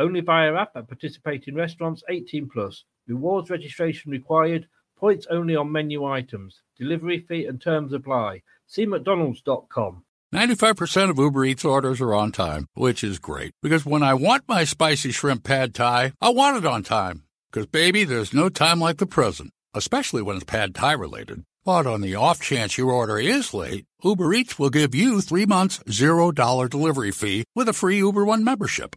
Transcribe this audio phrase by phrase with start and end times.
[0.00, 2.84] Only via app at participating restaurants 18 plus.
[3.06, 4.66] Rewards registration required.
[4.96, 6.62] Points only on menu items.
[6.78, 8.40] Delivery fee and terms apply.
[8.66, 10.04] See McDonald's.com.
[10.34, 13.52] 95% of Uber Eats orders are on time, which is great.
[13.62, 17.24] Because when I want my spicy shrimp pad thai, I want it on time.
[17.50, 21.44] Because, baby, there's no time like the present, especially when it's pad thai related.
[21.62, 25.44] But on the off chance your order is late, Uber Eats will give you three
[25.44, 28.96] months, $0 delivery fee with a free Uber One membership.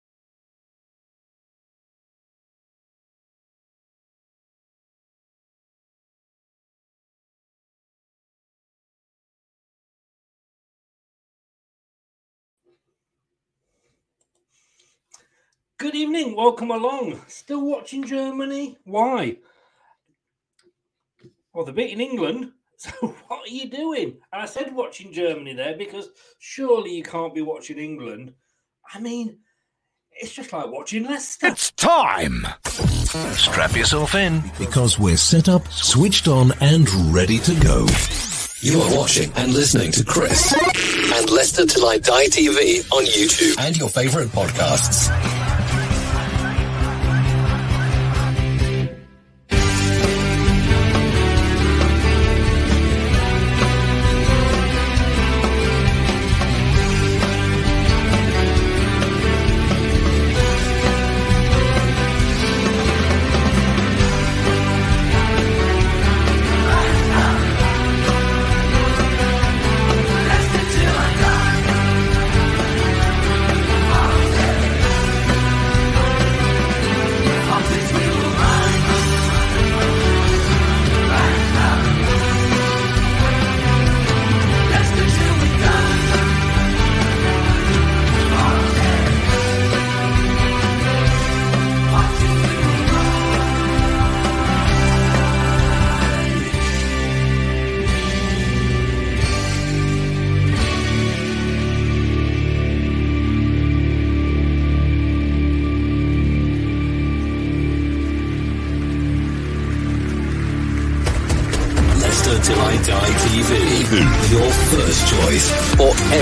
[15.81, 17.19] Good evening, welcome along.
[17.27, 18.77] Still watching Germany?
[18.83, 19.37] Why?
[21.55, 22.51] Well, they're beating England.
[22.77, 24.17] So what are you doing?
[24.33, 26.09] And I said watching Germany there because
[26.39, 28.33] surely you can't be watching England.
[28.91, 29.37] I mean,
[30.11, 31.45] it's just like watching Leicester.
[31.47, 32.47] It's time!
[32.63, 37.85] Strap yourself in because we're set up, switched on, and ready to go.
[38.61, 43.59] You are watching and listening to Chris and Leicester Till I Die TV on YouTube
[43.59, 45.40] and your favorite podcasts.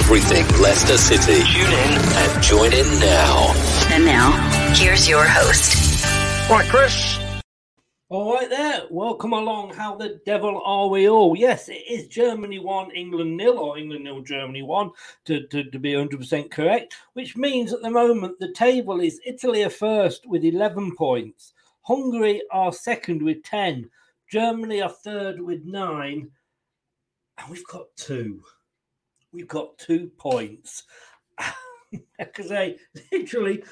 [0.09, 1.43] Everything Leicester City.
[1.43, 3.53] Tune in and join in now.
[3.91, 4.31] And now,
[4.73, 6.03] here's your host.
[6.49, 7.19] right, Chris.
[8.09, 8.87] All right, there.
[8.89, 9.75] Welcome along.
[9.75, 11.37] How the devil are we all?
[11.37, 14.89] Yes, it is Germany 1, England nil, or England nil, Germany 1,
[15.25, 19.63] to, to, to be 100% correct, which means at the moment the table is Italy
[19.63, 21.53] are first with 11 points,
[21.83, 23.87] Hungary are second with 10,
[24.27, 26.31] Germany are third with nine,
[27.37, 28.41] and we've got two.
[29.31, 30.83] We've got two points.
[32.19, 32.77] Because they
[33.11, 33.63] literally,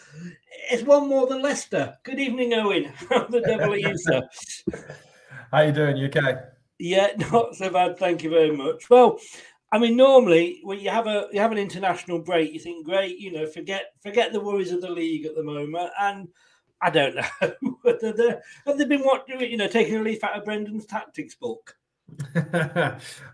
[0.71, 1.95] it's one more than Leicester.
[2.03, 2.85] Good evening, Owen.
[3.09, 4.27] How the devil are you, sir?
[5.51, 5.97] How you doing?
[5.97, 6.37] You okay?
[6.79, 7.99] Yeah, not so bad.
[7.99, 8.89] Thank you very much.
[8.89, 9.19] Well,
[9.71, 13.19] I mean, normally when you have a you have an international break, you think, great,
[13.19, 15.91] you know, forget forget the worries of the league at the moment.
[15.99, 16.27] And
[16.81, 20.37] I don't know whether they have they been what you know taking a leaf out
[20.37, 21.76] of Brendan's tactics book.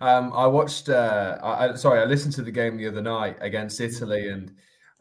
[0.01, 0.89] um, I watched.
[0.89, 4.51] Uh, I, sorry, I listened to the game the other night against Italy, and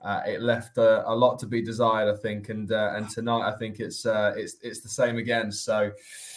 [0.03, 2.13] uh, it left uh, a lot to be desired.
[2.13, 5.51] I think, and uh, and tonight I think it's uh, it's it's the same again.
[5.51, 5.91] So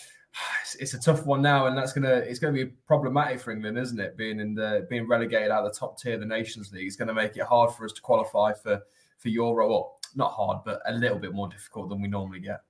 [0.61, 3.77] it's, it's, a tough one now, and that's gonna it's gonna be problematic for England,
[3.77, 4.17] isn't it?
[4.17, 6.95] Being in the being relegated out of the top tier of the Nations League is
[6.95, 8.81] going to make it hard for us to qualify for
[9.17, 9.69] for Euro.
[9.69, 12.61] Well, not hard, but a little bit more difficult than we normally get.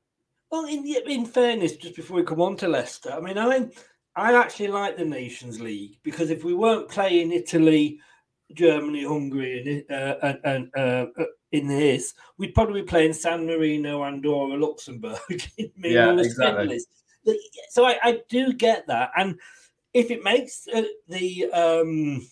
[0.51, 3.69] Well, in in fairness, just before we come on to Leicester, I mean, I
[4.15, 7.99] I actually like the Nations League because if we weren't playing Italy,
[8.53, 14.03] Germany, Hungary, and uh, and, and uh, in this, we'd probably be playing San Marino,
[14.03, 15.19] Andorra, Luxembourg.
[15.77, 16.79] yeah, exactly.
[17.69, 19.37] So I, I, do get that, and
[19.93, 22.27] if it makes uh, the um,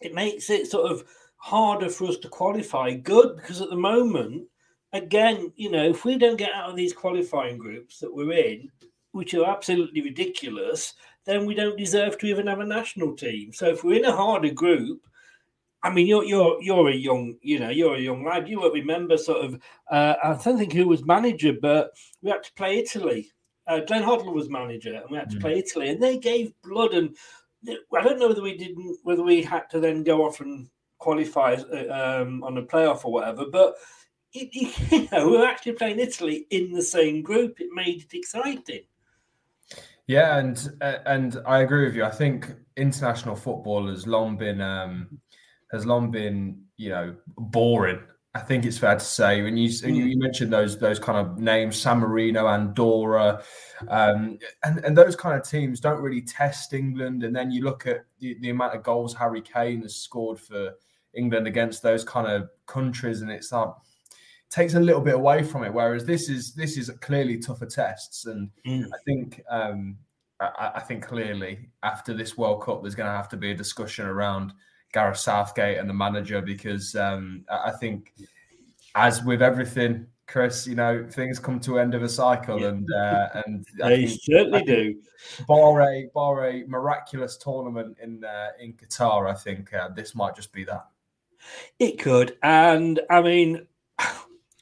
[0.00, 1.04] it makes it sort of
[1.36, 4.48] harder for us to qualify, good because at the moment,
[4.94, 8.70] again, you know, if we don't get out of these qualifying groups that we're in,
[9.14, 10.94] which are absolutely ridiculous,
[11.24, 13.52] then we don't deserve to even have a national team.
[13.52, 15.00] So if we're in a harder group
[15.84, 18.48] I mean, you're you're you're a young, you know, you're a young lad.
[18.48, 19.60] You won't remember sort of.
[19.90, 21.90] Uh, I don't think who was manager, but
[22.22, 23.30] we had to play Italy.
[23.66, 25.42] Uh, Glenn Hoddle was manager, and we had to mm.
[25.42, 26.94] play Italy, and they gave blood.
[26.94, 27.14] And
[27.68, 30.68] I don't know whether we didn't, whether we had to then go off and
[30.98, 31.56] qualify
[31.90, 33.44] um, on a playoff or whatever.
[33.52, 33.74] But
[34.32, 34.48] it,
[34.90, 37.60] you know, we were actually playing Italy in the same group.
[37.60, 38.84] It made it exciting.
[40.06, 42.04] Yeah, and uh, and I agree with you.
[42.04, 44.60] I think international football has long been.
[44.60, 45.20] Um,
[45.74, 48.00] has long been, you know, boring.
[48.36, 50.10] I think it's fair to say when you mm.
[50.10, 53.42] you mentioned those those kind of names, San Marino, Andorra,
[53.88, 57.22] um, and and those kind of teams don't really test England.
[57.22, 60.72] And then you look at the, the amount of goals Harry Kane has scored for
[61.14, 63.68] England against those kind of countries, and it's like
[64.54, 65.74] takes a little bit away from it.
[65.74, 68.84] Whereas this is this is clearly tougher tests, and mm.
[68.84, 69.96] I think um,
[70.40, 73.54] I, I think clearly after this World Cup, there's going to have to be a
[73.54, 74.52] discussion around
[74.92, 78.12] Gareth Southgate and the manager because um, I think,
[78.94, 82.68] as with everything, Chris, you know things come to end of a cycle, yeah.
[82.68, 84.94] and uh, and they think, certainly do.
[85.48, 90.36] Bar a bar a miraculous tournament in uh, in Qatar, I think uh, this might
[90.36, 90.86] just be that.
[91.78, 93.66] It could, and I mean,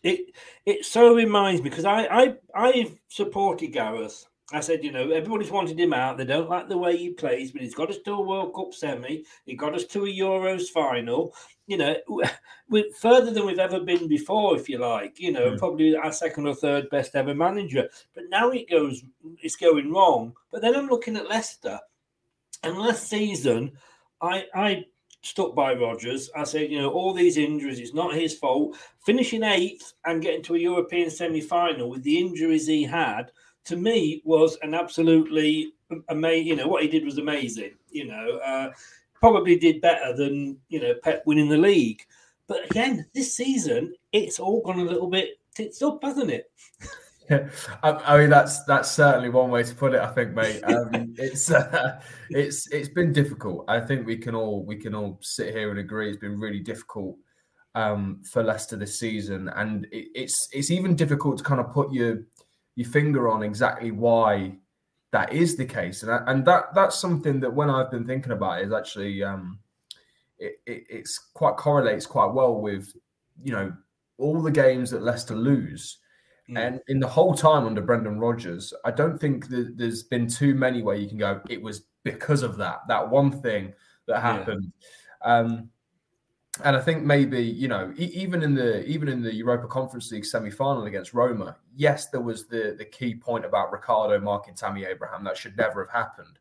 [0.03, 0.35] it
[0.67, 5.51] it so reminds me because I I I've supported Gareth I said, you know, everybody's
[5.51, 6.19] wanted him out.
[6.19, 8.75] They don't like the way he plays, but he's got us to a World Cup
[8.75, 9.25] semi.
[9.47, 11.35] He got us to a Euros final.
[11.67, 11.97] You know,
[12.69, 15.19] we're further than we've ever been before, if you like.
[15.19, 15.59] You know, mm.
[15.59, 17.89] probably our second or third best ever manager.
[18.15, 19.03] But now it goes,
[19.43, 20.35] it's going wrong.
[20.51, 21.81] But then I'm looking at Leicester,
[22.63, 23.73] and last season,
[24.21, 24.85] I I
[25.23, 26.31] stuck by Rodgers.
[26.37, 28.77] I said, you know, all these injuries, it's not his fault.
[29.07, 33.31] Finishing eighth and getting to a European semi final with the injuries he had
[33.65, 35.73] to me was an absolutely
[36.09, 36.47] amazing.
[36.47, 37.73] You know what he did was amazing.
[37.91, 38.71] You know, uh,
[39.15, 42.03] probably did better than you know Pep winning the league.
[42.49, 46.51] But again, this season it's all gone a little bit tits up, hasn't it?
[47.31, 47.49] Yeah,
[47.83, 50.01] I, I, mean that's that's certainly one way to put it.
[50.01, 50.63] I think, mate.
[50.63, 53.65] Um, it's uh, it's it's been difficult.
[53.69, 56.61] I think we can all we can all sit here and agree it's been really
[56.61, 57.17] difficult
[57.75, 61.93] um, for Leicester this season, and it, it's it's even difficult to kind of put
[61.93, 62.23] your
[62.75, 64.57] your finger on exactly why
[65.13, 68.63] that is the case, and and that that's something that when I've been thinking about
[68.63, 69.59] is actually um,
[70.39, 72.93] it, it, it's quite correlates quite well with
[73.43, 73.73] you know
[74.19, 75.99] all the games that Leicester lose.
[76.53, 76.67] Mm.
[76.67, 80.55] And in the whole time under Brendan Rodgers, I don't think that there's been too
[80.55, 83.73] many where you can go, it was because of that, that one thing
[84.07, 84.73] that happened.
[85.25, 85.35] Yeah.
[85.35, 85.71] Um,
[86.65, 90.27] and I think maybe you know even in the even in the Europa Conference League
[90.27, 94.85] semi final against Roma, yes, there was the the key point about Ricardo marking Tammy
[94.85, 96.39] Abraham that should never have happened,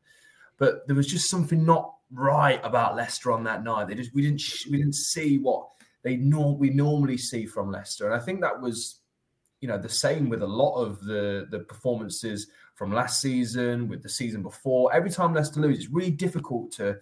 [0.58, 3.88] but there was just something not right about Leicester on that night.
[3.88, 5.70] They just we didn't we didn't see what
[6.03, 9.00] they nor we normally see from Leicester, and I think that was
[9.62, 14.01] you know the same with a lot of the the performances from last season with
[14.03, 14.94] the season before.
[14.94, 16.98] Every time Leicester lose, it's really difficult to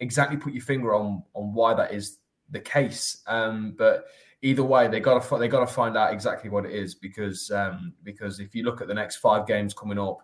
[0.00, 2.18] exactly put your finger on on why that is
[2.50, 3.22] the case.
[3.26, 4.06] Um, but
[4.42, 7.50] either way, they got to they got to find out exactly what it is because
[7.50, 10.18] um, because if you look at the next five games coming up,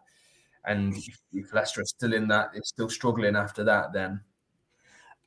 [0.64, 0.94] and
[1.32, 4.20] if Leicester is still in that, it's still struggling after that, then.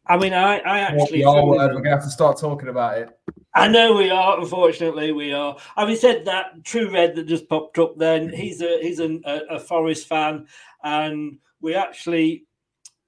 [0.07, 1.23] I mean, I, I actually.
[1.23, 3.09] We're going to have to start talking about it.
[3.53, 4.39] I know we are.
[4.39, 5.57] Unfortunately, we are.
[5.75, 7.97] Having said that, True Red that just popped up.
[7.97, 10.47] Then he's a he's a, a Forest fan,
[10.83, 12.45] and we actually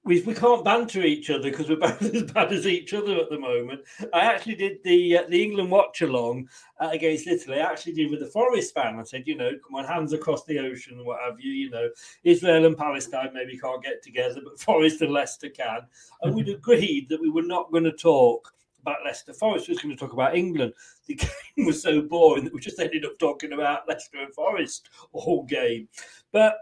[0.04, 3.30] we, we can't banter each other because we're both as bad as each other at
[3.30, 3.82] the moment.
[4.12, 6.48] I actually did the uh, the England watch along
[6.80, 7.60] uh, against Italy.
[7.60, 8.98] I actually did with the Forest fan.
[8.98, 11.52] I said, you know, come on, hands across the ocean what have you.
[11.52, 11.88] You know,
[12.24, 15.80] Israel and Palestine maybe can't get together, but Forest and Leicester can.
[16.22, 19.32] And we'd agreed that we were not going to talk about Leicester.
[19.32, 20.72] Forest was going to talk about England.
[21.06, 21.14] The
[21.56, 25.44] game was so boring that we just ended up talking about Leicester and Forest all
[25.44, 25.88] game.
[26.32, 26.56] But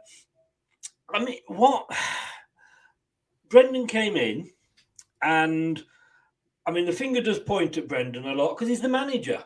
[1.12, 1.90] I mean, what
[3.48, 4.50] Brendan came in,
[5.22, 5.82] and
[6.66, 9.42] I mean, the finger does point at Brendan a lot because he's the manager,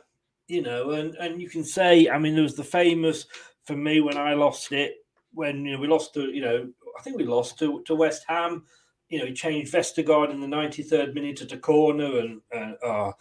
[0.48, 3.26] you know, and and you can say, I mean, there was the famous
[3.64, 4.96] for me when I lost it
[5.32, 8.24] when you know we lost to, you know, I think we lost to to West
[8.28, 8.64] Ham.
[9.08, 13.12] You know, he changed Vestergaard in the 93rd minute at a corner, and uh, uh,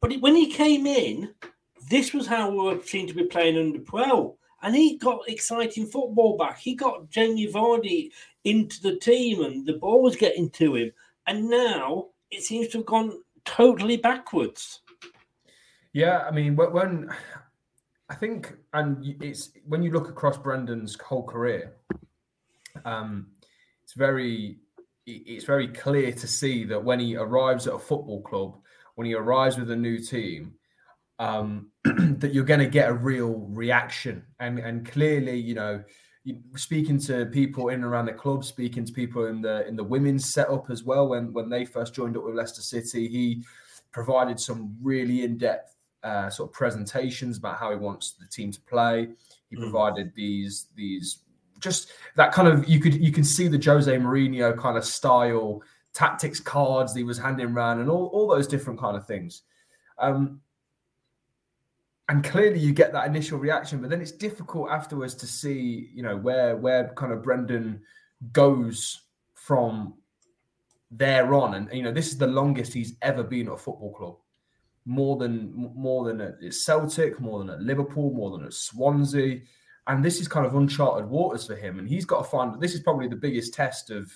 [0.00, 1.34] but when he came in,
[1.88, 6.36] this was how we seen to be playing under Puel and he got exciting football
[6.36, 6.58] back.
[6.58, 8.10] He got Jamie Vardy
[8.44, 10.92] into the team, and the ball was getting to him.
[11.26, 14.80] And now it seems to have gone totally backwards.
[15.92, 17.10] Yeah, I mean, when
[18.08, 21.74] I think, and it's when you look across Brendan's whole career,
[22.84, 23.28] um,
[23.82, 24.58] it's very,
[25.26, 28.56] it's very clear to see that when he arrives at a football club,
[28.94, 30.54] when he arrives with a new team,
[31.18, 34.24] um, that you're going to get a real reaction.
[34.38, 35.82] And and clearly, you know,
[36.56, 39.84] speaking to people in and around the club, speaking to people in the in the
[39.84, 41.08] women's setup as well.
[41.08, 43.44] When when they first joined up with Leicester City, he
[43.92, 48.52] provided some really in depth uh, sort of presentations about how he wants the team
[48.52, 49.08] to play.
[49.50, 49.60] He mm.
[49.60, 51.20] provided these these
[51.60, 55.62] just that kind of you could you can see the Jose Mourinho kind of style
[55.92, 59.42] tactics cards he was handing around and all, all those different kind of things.
[59.98, 60.40] Um,
[62.08, 66.02] and clearly you get that initial reaction, but then it's difficult afterwards to see, you
[66.02, 67.82] know, where where kind of Brendan
[68.32, 69.02] goes
[69.34, 69.94] from
[70.90, 71.54] there on.
[71.54, 74.16] And you know, this is the longest he's ever been at a football club.
[74.86, 79.42] More than more than at Celtic, more than at Liverpool, more than at Swansea.
[79.86, 81.78] And this is kind of uncharted waters for him.
[81.78, 84.10] And he's got to find this is probably the biggest test of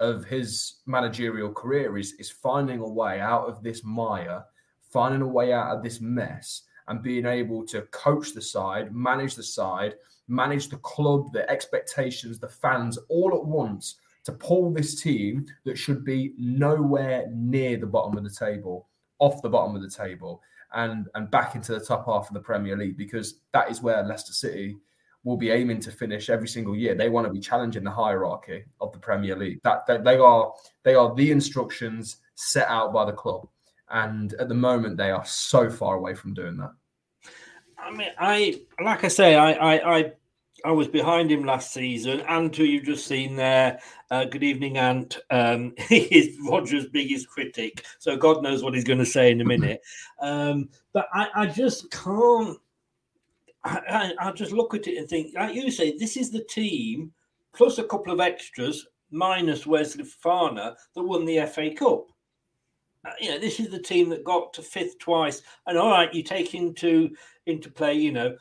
[0.00, 4.44] of his managerial career is is finding a way out of this mire,
[4.90, 9.36] finding a way out of this mess and being able to coach the side, manage
[9.36, 9.94] the side,
[10.26, 15.78] manage the club, the expectations, the fans all at once to pull this team that
[15.78, 18.88] should be nowhere near the bottom of the table,
[19.18, 20.42] off the bottom of the table,
[20.74, 24.02] and and back into the top half of the Premier League because that is where
[24.02, 24.76] Leicester City
[25.24, 26.94] will be aiming to finish every single year.
[26.94, 29.60] They want to be challenging the hierarchy of the Premier League.
[29.62, 30.52] That, that they are
[30.82, 33.46] they are the instructions set out by the club.
[33.90, 36.72] And at the moment, they are so far away from doing that.
[37.78, 40.12] I mean, I like I say, I I I,
[40.64, 42.20] I was behind him last season.
[42.22, 45.18] Ant, who you've just seen there, uh, good evening, Ant.
[45.30, 49.44] Um, is Rodgers' biggest critic, so God knows what he's going to say in a
[49.44, 49.82] minute.
[50.20, 52.58] Um, but I, I just can't.
[53.64, 56.44] I, I, I just look at it and think, like you say, this is the
[56.44, 57.12] team
[57.54, 62.06] plus a couple of extras minus Wesley Fofana that won the FA Cup.
[63.04, 65.42] Uh, you know, this is the team that got to fifth twice.
[65.66, 67.10] And all right, you take into
[67.46, 68.36] into play, you know,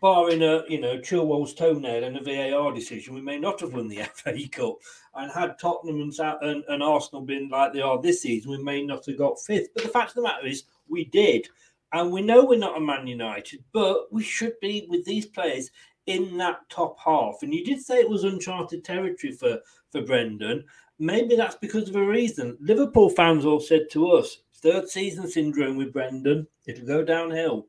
[0.00, 3.88] barring a you know Chilwell's toenail and a VAR decision, we may not have won
[3.88, 4.76] the FA Cup.
[5.14, 8.82] And had Tottenham and, and, and, Arsenal been like they are this season, we may
[8.84, 9.68] not have got fifth.
[9.74, 11.48] But the fact of the matter is, we did.
[11.94, 15.70] And we know we're not a Man United, but we should be with these players
[16.06, 17.36] in that top half.
[17.40, 19.60] And you did say it was uncharted territory for
[19.90, 20.64] for Brendan.
[20.98, 22.58] Maybe that's because of a reason.
[22.60, 27.68] Liverpool fans all said to us, third season syndrome with Brendan, it'll go downhill.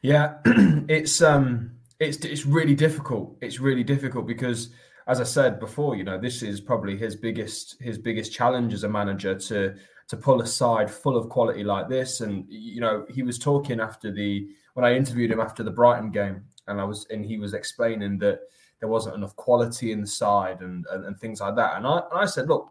[0.00, 3.36] Yeah, it's um it's it's really difficult.
[3.40, 4.70] It's really difficult because
[5.08, 8.84] as I said before, you know, this is probably his biggest his biggest challenge as
[8.84, 9.74] a manager to
[10.08, 12.20] to pull a side full of quality like this.
[12.20, 16.10] And you know, he was talking after the when I interviewed him after the Brighton
[16.10, 18.40] game, and I was and he was explaining that
[18.80, 21.76] there wasn't enough quality in the side and, and, and things like that.
[21.76, 22.70] And I, and I said, look,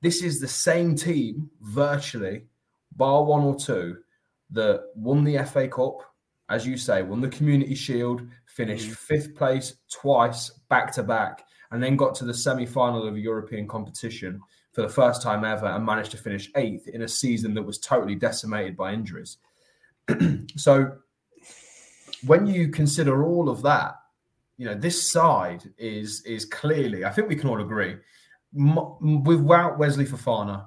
[0.00, 2.44] this is the same team virtually,
[2.92, 3.98] bar one or two,
[4.50, 5.98] that won the FA Cup,
[6.48, 8.96] as you say, won the Community Shield, finished mm.
[8.96, 13.20] fifth place twice back to back, and then got to the semi final of a
[13.20, 14.40] European competition
[14.76, 17.78] for the first time ever and managed to finish eighth in a season that was
[17.78, 19.38] totally decimated by injuries.
[20.56, 20.92] so,
[22.26, 23.94] when you consider all of that,
[24.58, 27.96] you know, this side is is clearly, I think we can all agree,
[28.52, 30.66] without Wesley Fofana,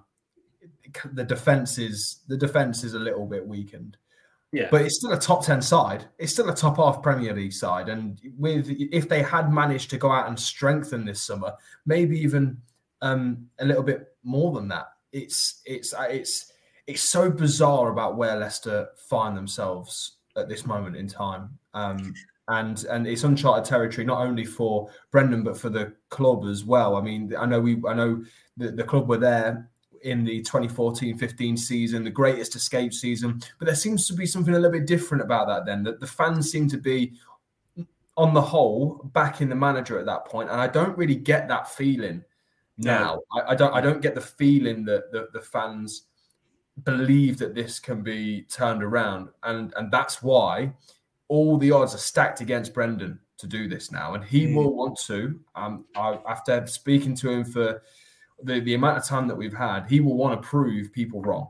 [1.14, 3.96] the defense is the defense is a little bit weakened.
[4.52, 4.70] Yeah.
[4.72, 6.06] But it's still a top 10 side.
[6.18, 7.90] It's still a top half Premier League side.
[7.90, 11.54] And with if they had managed to go out and strengthen this summer,
[11.86, 12.58] maybe even
[13.02, 14.88] um, a little bit more than that.
[15.12, 16.52] It's it's uh, it's
[16.88, 21.58] it's so bizarre about where Leicester find themselves at this moment in time.
[21.74, 22.14] Um,
[22.50, 26.96] and and it's uncharted territory not only for Brendan but for the club as well.
[26.96, 28.24] I mean, I know we I know
[28.58, 29.70] the, the club were there
[30.04, 34.58] in the 2014-15 season, the greatest escape season, but there seems to be something a
[34.58, 35.84] little bit different about that then.
[35.84, 37.14] That the fans seem to be
[38.18, 41.70] on the whole, backing the manager at that point, and I don't really get that
[41.70, 42.24] feeling
[42.80, 43.22] now.
[43.34, 43.42] No.
[43.42, 43.74] I, I, don't.
[43.74, 46.04] I don't get the feeling that the, the fans
[46.84, 50.74] believe that this can be turned around, and and that's why
[51.28, 54.56] all the odds are stacked against Brendan to do this now, and he mm.
[54.56, 55.40] will want to.
[55.56, 57.82] Um, I, after speaking to him for
[58.44, 61.50] the, the amount of time that we've had, he will want to prove people wrong.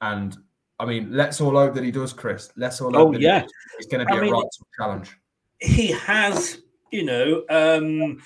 [0.00, 0.36] And
[0.78, 2.50] I mean, let's all hope that he does, Chris.
[2.56, 3.44] Let's all hope oh, yeah.
[3.78, 4.44] it's going to be I a mean, right
[4.78, 5.16] challenge.
[5.58, 8.22] He has, you know, um,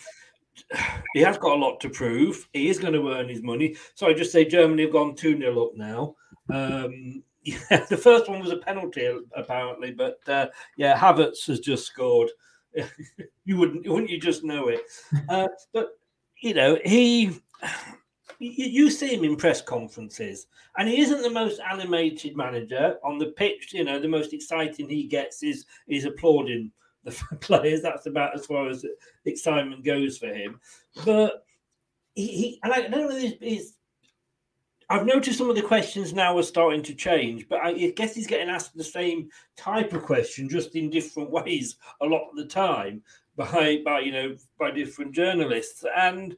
[1.14, 2.49] he has got a lot to prove.
[2.52, 3.76] He is going to earn his money.
[3.94, 6.14] So I just say Germany have gone 2 0 up now.
[6.52, 10.46] Um, yeah, the first one was a penalty apparently, but uh,
[10.76, 12.30] yeah, Havertz has just scored.
[13.44, 14.80] you wouldn't, wouldn't you just know it?
[15.28, 15.99] Uh, but
[16.40, 17.40] you know, he
[18.38, 20.46] you, see him in press conferences,
[20.76, 23.73] and he isn't the most animated manager on the pitch.
[23.73, 26.70] You know, the most exciting he gets is is applauding
[27.04, 27.82] the players.
[27.82, 28.84] That's about as far as
[29.25, 30.61] excitement goes for him.
[31.04, 31.44] But
[32.14, 33.76] he, he and I don't know he's.
[34.90, 38.26] I've noticed some of the questions now are starting to change, but I guess he's
[38.26, 42.44] getting asked the same type of question, just in different ways a lot of the
[42.46, 43.02] time
[43.37, 46.37] by by you know by different journalists and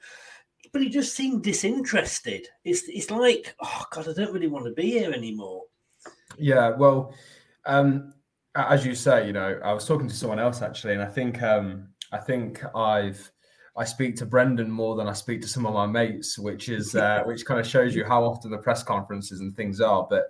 [0.72, 2.48] but he just seemed disinterested.
[2.64, 5.62] It's it's like, oh God, I don't really want to be here anymore.
[6.38, 7.14] Yeah, well,
[7.64, 8.12] um,
[8.56, 11.42] as you say, you know, I was talking to someone else actually, and I think
[11.42, 13.30] um, I think I've
[13.76, 16.94] I speak to Brendan more than I speak to some of my mates, which is
[16.96, 20.06] uh, which kind of shows you how often the press conferences and things are.
[20.08, 20.24] But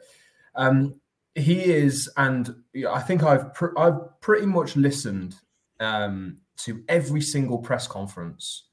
[0.54, 1.00] um,
[1.34, 2.54] he is, and
[2.88, 5.36] I think I've pr- I've pretty much listened
[5.80, 8.64] um, to every single press conference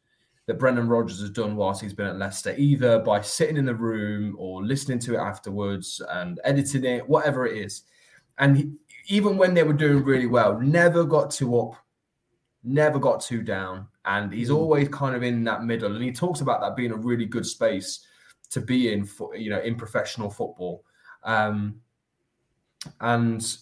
[0.46, 3.76] that Brendan Rodgers has done whilst he's been at Leicester, either by sitting in the
[3.76, 7.84] room or listening to it afterwards and editing it, whatever it is.
[8.40, 8.72] And he,
[9.08, 11.76] even when they were doing really well, never got too up,
[12.64, 13.88] never got too down.
[14.06, 14.56] And he's mm.
[14.56, 15.94] always kind of in that middle.
[15.94, 18.06] And he talks about that being a really good space
[18.52, 20.84] to be in, for, you know, in professional football.
[21.24, 21.82] Um,
[23.02, 23.58] and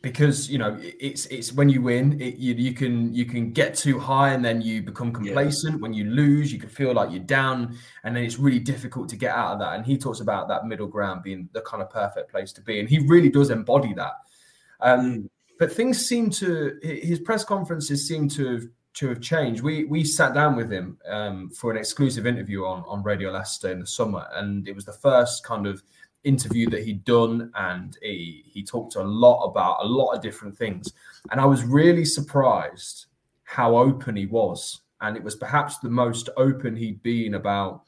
[0.00, 3.74] because you know it's it's when you win it, you, you can you can get
[3.74, 5.80] too high and then you become complacent yeah.
[5.80, 9.16] when you lose you can feel like you're down and then it's really difficult to
[9.16, 11.90] get out of that and he talks about that middle ground being the kind of
[11.90, 14.12] perfect place to be and he really does embody that
[14.80, 15.30] um, mm.
[15.58, 20.04] but things seem to his press conferences seem to have to have changed we we
[20.04, 23.86] sat down with him um, for an exclusive interview on on radio leicester in the
[23.86, 25.82] summer and it was the first kind of
[26.24, 30.56] interview that he'd done and he he talked a lot about a lot of different
[30.56, 30.92] things.
[31.30, 33.06] And i was really surprised
[33.44, 34.80] how open he was.
[35.00, 37.82] And it was perhaps the most open he'd been about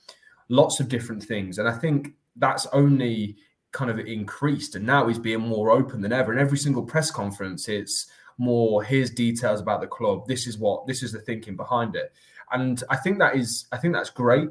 [0.48, 1.58] lots of different things.
[1.58, 3.36] And i think that's only
[3.72, 6.32] kind of increased and now he's being more open than ever.
[6.32, 10.26] In every single press conference it's more here's details about the club.
[10.26, 12.12] This is what this is the thinking behind it.
[12.52, 14.48] And i think that is i think that's great.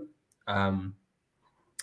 [0.48, 0.96] Um,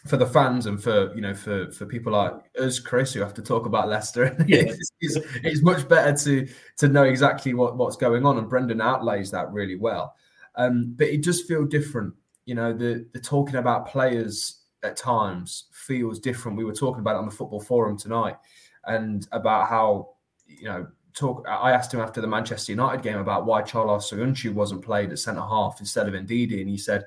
[0.06, 3.34] for the fans and for you know for for people like us, Chris, who have
[3.34, 4.60] to talk about Leicester, yeah.
[4.60, 8.38] it's, it's, it's, much better to to know exactly what what's going on.
[8.38, 10.14] And Brendan outlays that really well.
[10.56, 12.14] Um, but it does feel different.
[12.44, 16.56] You know, the the talking about players at times feels different.
[16.56, 18.36] We were talking about it on the football forum tonight,
[18.84, 20.10] and about how
[20.46, 21.44] you know talk.
[21.48, 25.18] I asked him after the Manchester United game about why Çağlar Söyüncü wasn't played at
[25.18, 27.04] centre half instead of Ndidi, and he said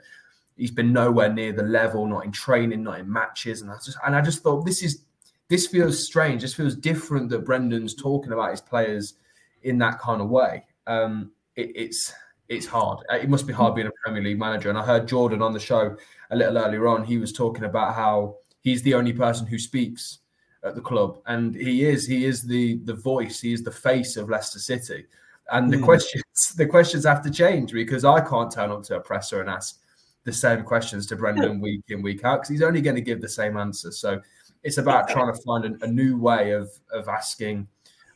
[0.59, 3.97] he's been nowhere near the level, not in training, not in matches, and I just
[4.05, 5.03] and I just thought this is
[5.47, 6.41] this feels strange.
[6.41, 9.15] This feels different that Brendan's talking about his players
[9.63, 10.65] in that kind of way.
[10.85, 12.13] Um, it, it's
[12.49, 12.99] it's hard.
[13.11, 14.69] It must be hard being a Premier League manager.
[14.69, 15.95] And I heard Jordan on the show
[16.31, 17.03] a little earlier on.
[17.03, 20.19] He was talking about how he's the only person who speaks
[20.63, 22.05] at the club, and he is.
[22.05, 23.39] He is the the voice.
[23.39, 25.05] He is the face of Leicester City.
[25.51, 25.83] And the mm.
[25.83, 26.23] questions
[26.57, 29.79] the questions have to change because I can't turn up to a presser and ask
[30.25, 33.21] the same questions to Brendan week in week out because he's only going to give
[33.21, 33.91] the same answer.
[33.91, 34.21] So
[34.63, 37.67] it's about trying to find a, a, new way of of asking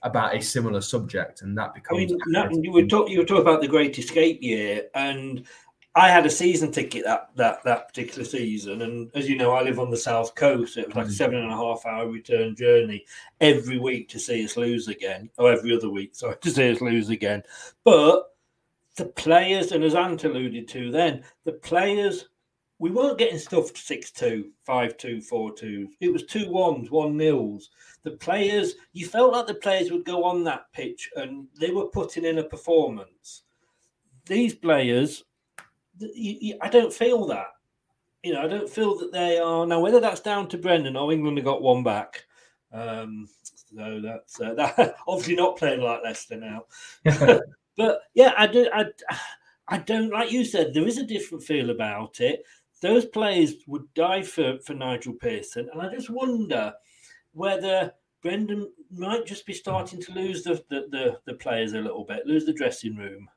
[0.04, 2.14] about a similar subject, and that becomes.
[2.36, 5.46] I mean, you were talk, you were talking about the Great Escape year, and
[5.96, 9.62] I had a season ticket that that that particular season, and as you know, I
[9.62, 10.78] live on the south coast.
[10.78, 11.14] It was like a mm.
[11.14, 13.06] seven and a half hour return journey
[13.40, 16.82] every week to see us lose again, or every other week, sorry, to see us
[16.82, 17.44] lose again.
[17.84, 18.33] But
[18.96, 22.30] the players, and as Ant alluded to then, the players,
[22.80, 25.90] we weren't getting stuffed 6 2, 5 2, 4 2.
[26.00, 27.70] It was two ones, one nils.
[28.04, 31.88] The players, you felt like the players would go on that pitch and they were
[31.88, 33.44] putting in a performance.
[34.26, 35.24] These players,
[36.02, 37.48] I don't feel that.
[38.22, 39.82] You know, I don't feel that they are now.
[39.82, 42.24] Whether that's down to Brendan or England have got one back,
[42.72, 46.66] um, so that's uh, that, obviously not playing like Leicester now.
[47.78, 48.70] But yeah, I do.
[48.74, 48.86] I,
[49.68, 50.74] I don't like you said.
[50.74, 52.44] There is a different feel about it.
[52.82, 56.74] Those players would die for for Nigel Pearson, and I just wonder
[57.32, 62.04] whether Brendan might just be starting to lose the the, the, the players a little
[62.04, 63.30] bit, lose the dressing room.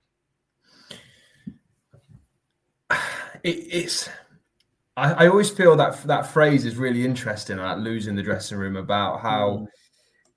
[3.43, 4.09] It, it's.
[4.97, 8.77] I, I, always feel that that phrase is really interesting, like losing the dressing room,
[8.77, 9.67] about how mm.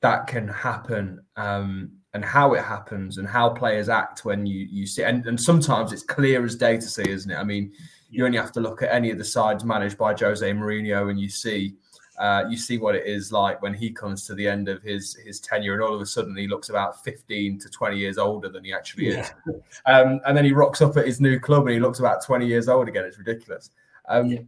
[0.01, 1.21] that can happen.
[1.35, 5.39] Um, and how it happens and how players act when you you see and, and
[5.39, 7.35] sometimes it's clear as day to see, isn't it?
[7.35, 7.71] I mean,
[8.09, 11.19] you only have to look at any of the sides managed by Jose Mourinho and
[11.19, 11.75] you see
[12.19, 15.15] uh, you see what it is like when he comes to the end of his
[15.25, 18.49] his tenure and all of a sudden he looks about 15 to 20 years older
[18.49, 19.21] than he actually yeah.
[19.21, 19.31] is.
[19.85, 22.45] Um, and then he rocks up at his new club and he looks about 20
[22.45, 23.05] years old again.
[23.05, 23.71] It's ridiculous.
[24.07, 24.39] Um, yeah.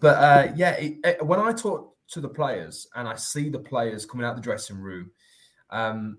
[0.00, 3.58] But uh, yeah, it, it, when I talk to the players and I see the
[3.58, 5.12] players coming out the dressing room,
[5.70, 6.18] um,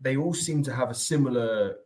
[0.00, 1.76] they all seem to have a similar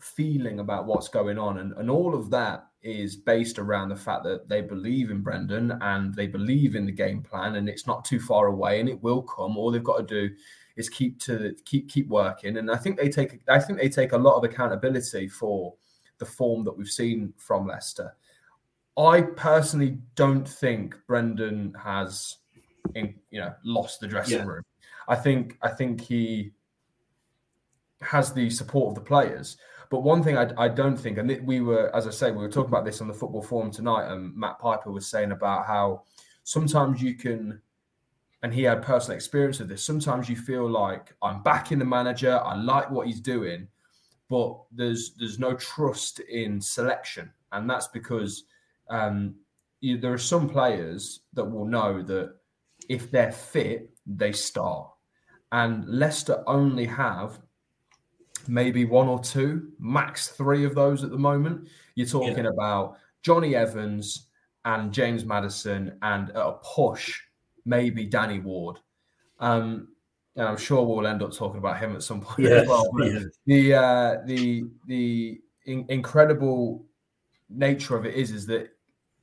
[0.00, 1.58] feeling about what's going on.
[1.58, 5.76] And, and all of that is based around the fact that they believe in Brendan
[5.80, 9.02] and they believe in the game plan and it's not too far away and it
[9.02, 9.56] will come.
[9.56, 10.34] All they've got to do
[10.76, 12.58] is keep to keep keep working.
[12.58, 15.74] And I think they take I think they take a lot of accountability for
[16.18, 18.14] the form that we've seen from Leicester.
[18.96, 22.36] I personally don't think Brendan has
[22.94, 24.44] in, you know lost the dressing yeah.
[24.44, 24.62] room.
[25.08, 26.52] I think I think he
[28.02, 29.56] has the support of the players.
[29.90, 32.50] But one thing I, I don't think, and we were, as I say, we were
[32.50, 36.02] talking about this on the football forum tonight, and Matt Piper was saying about how
[36.44, 37.60] sometimes you can,
[38.42, 39.84] and he had personal experience of this.
[39.84, 43.68] Sometimes you feel like I'm backing the manager, I like what he's doing,
[44.28, 48.44] but there's there's no trust in selection, and that's because
[48.90, 49.36] um,
[49.80, 52.34] you, there are some players that will know that
[52.88, 54.90] if they're fit, they start.
[55.52, 57.38] And Leicester only have
[58.48, 61.68] maybe one or two, max three of those at the moment.
[61.94, 62.50] You're talking yeah.
[62.50, 64.28] about Jonny Evans
[64.64, 67.20] and James Maddison, and at a push,
[67.64, 68.78] maybe Danny Ward.
[69.38, 69.88] Um,
[70.36, 72.90] and I'm sure we'll end up talking about him at some point yes, as well.
[73.46, 76.84] The uh, the the in- incredible
[77.48, 78.70] nature of it is is that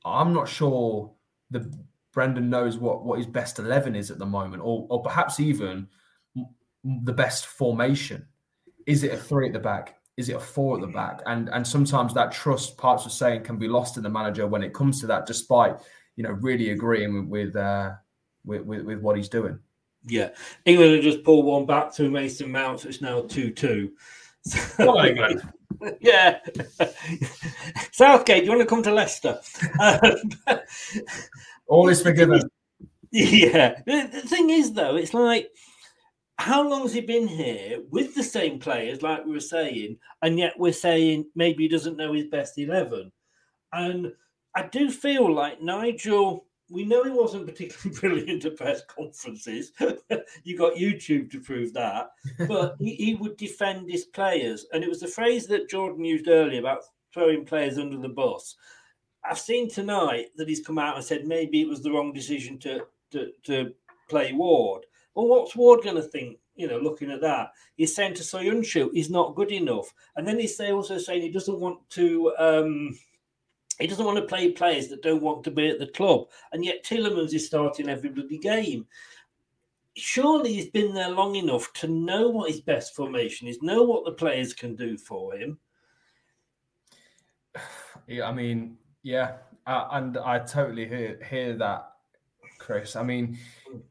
[0.04, 1.12] I'm not sure
[1.50, 1.72] the
[2.12, 5.88] Brendan knows what what his best eleven is at the moment, or or perhaps even
[6.84, 8.26] the best formation
[8.86, 9.96] is it a three at the back?
[10.16, 11.20] Is it a four at the back?
[11.26, 14.62] And and sometimes that trust, parts of saying, can be lost in the manager when
[14.62, 15.76] it comes to that, despite
[16.16, 17.92] you know really agreeing with uh,
[18.44, 19.58] with, with, with what he's doing.
[20.06, 20.30] Yeah,
[20.64, 23.92] England have just pulled one back through Mason Mount, so it's now two two.
[24.78, 25.42] England.
[26.00, 26.38] yeah.
[27.92, 29.40] Southgate, do you want to come to Leicester?
[31.66, 32.42] All is forgiven.
[33.16, 33.80] Yeah.
[33.86, 35.48] The, the thing is, though, it's like
[36.38, 40.38] how long has he been here with the same players, like we were saying, and
[40.38, 43.12] yet we're saying maybe he doesn't know his best 11?
[43.72, 44.12] And
[44.54, 49.72] I do feel like Nigel, we know he wasn't particularly brilliant at press conferences.
[50.44, 52.10] you got YouTube to prove that.
[52.48, 54.66] But he, he would defend his players.
[54.72, 58.56] And it was the phrase that Jordan used earlier about throwing players under the bus.
[59.24, 62.58] I've seen tonight that he's come out and said maybe it was the wrong decision
[62.58, 63.72] to, to, to
[64.08, 64.84] play Ward.
[65.14, 66.38] Well, what's Ward going to think?
[66.56, 70.38] You know, looking at that, he's saying to Soyuncu he's not good enough, and then
[70.38, 72.32] he's also saying he doesn't want to.
[72.38, 72.98] Um,
[73.80, 76.64] he doesn't want to play players that don't want to be at the club, and
[76.64, 78.86] yet Tielemans is starting every bloody game.
[79.96, 84.04] Surely he's been there long enough to know what his best formation is, know what
[84.04, 85.58] the players can do for him.
[88.06, 91.92] Yeah, I mean, yeah, uh, and I totally hear hear that
[92.58, 92.96] Chris.
[92.96, 93.38] I mean,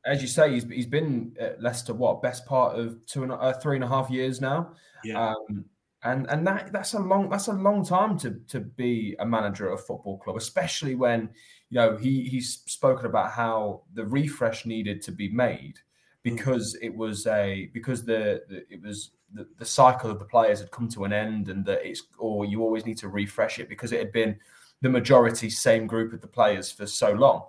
[0.05, 3.53] as you say, he's he's been at Leicester what best part of two and uh,
[3.53, 4.73] three and a half years now.
[5.03, 5.29] Yeah.
[5.29, 5.65] Um,
[6.03, 9.69] and and that that's a long that's a long time to to be a manager
[9.69, 11.29] of a football club, especially when
[11.69, 15.75] you know he he's spoken about how the refresh needed to be made
[16.21, 20.59] because it was a because the, the it was the, the cycle of the players
[20.59, 23.69] had come to an end and that it's or you always need to refresh it
[23.69, 24.37] because it had been
[24.81, 27.43] the majority same group of the players for so long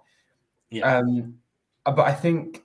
[0.74, 0.98] yeah.
[0.98, 1.38] Um,
[1.84, 2.62] but I think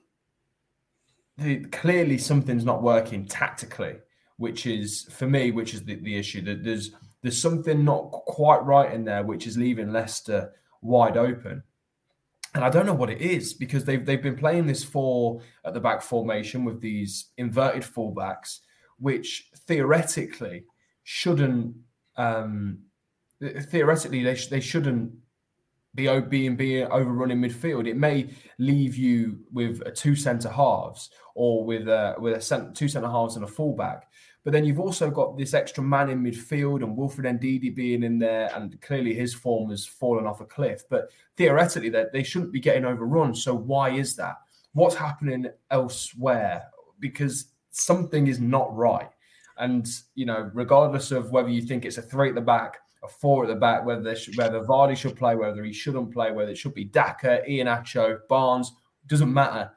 [1.36, 3.96] the, clearly something's not working tactically,
[4.36, 6.42] which is for me, which is the, the issue.
[6.42, 11.62] That there's there's something not quite right in there, which is leaving Leicester wide open.
[12.54, 15.74] And I don't know what it is because they've they've been playing this four at
[15.74, 18.58] the back formation with these inverted fullbacks,
[18.98, 20.64] which theoretically
[21.04, 21.76] shouldn't
[22.16, 22.78] um,
[23.40, 25.12] theoretically they, sh- they shouldn't
[25.94, 27.88] be being being overrun in midfield.
[27.88, 32.88] It may leave you with two centre halves or with a with a cent, two
[32.88, 34.08] centre halves and a fullback.
[34.42, 38.18] But then you've also got this extra man in midfield and Wilfred Ndidi being in
[38.18, 40.82] there, and clearly his form has fallen off a cliff.
[40.88, 43.34] But theoretically, they, they shouldn't be getting overrun.
[43.34, 44.36] So why is that?
[44.72, 46.62] What's happening elsewhere?
[47.00, 49.10] Because something is not right.
[49.58, 53.08] And you know, regardless of whether you think it's a three at the back, a
[53.08, 56.32] four at the back, whether they should, whether Vardy should play, whether he shouldn't play,
[56.32, 58.72] whether it should be Daka, Iheanacho, Barnes,
[59.06, 59.70] doesn't matter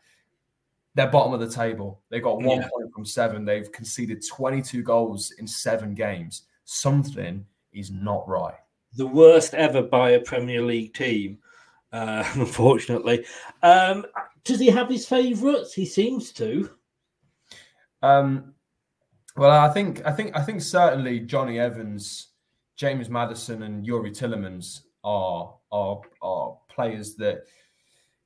[0.95, 2.01] they're bottom of the table.
[2.09, 2.69] They got one yeah.
[2.71, 3.45] point from seven.
[3.45, 6.43] They've conceded 22 goals in seven games.
[6.65, 8.55] Something is not right.
[8.95, 11.39] The worst ever by a Premier League team,
[11.91, 13.25] uh, unfortunately.
[13.63, 14.05] Um,
[14.43, 15.73] does he have his favourites?
[15.73, 16.69] He seems to.
[18.03, 18.53] Um,
[19.35, 22.27] well, I think, I think, I think certainly Jonny Evans,
[22.75, 27.43] James Maddison and Youri Tielemans are are are players that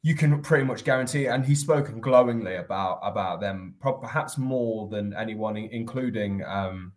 [0.03, 5.13] you can pretty much guarantee and he's spoken glowingly about about them perhaps more than
[5.13, 6.93] anyone including um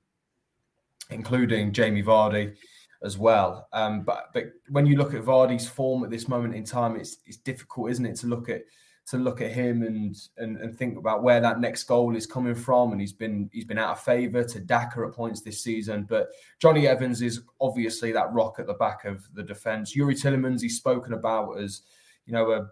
[1.10, 2.54] including Jamie Vardy
[3.02, 3.68] as well.
[3.72, 7.18] Um but but when you look at Vardy's form at this moment in time it's
[7.26, 8.62] it's difficult isn't it to look at
[9.06, 12.54] to look at him and and, and think about where that next goal is coming
[12.54, 16.06] from and he's been he's been out of favor to Daka at points this season
[16.08, 16.28] but
[16.60, 20.76] Jonny Evans is obviously that rock at the back of the defense Youri Tielemans he's
[20.76, 21.82] spoken about as
[22.26, 22.66] you know a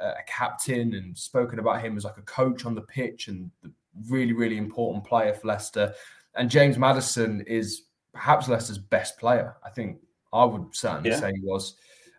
[0.00, 3.70] a captain and spoken about him as like a coach on the pitch and the
[4.08, 5.94] really, really important player for Leicester.
[6.34, 9.56] And James Maddison is perhaps Leicester's best player.
[9.64, 9.98] I think
[10.32, 11.20] I would certainly yeah.
[11.20, 11.74] say he was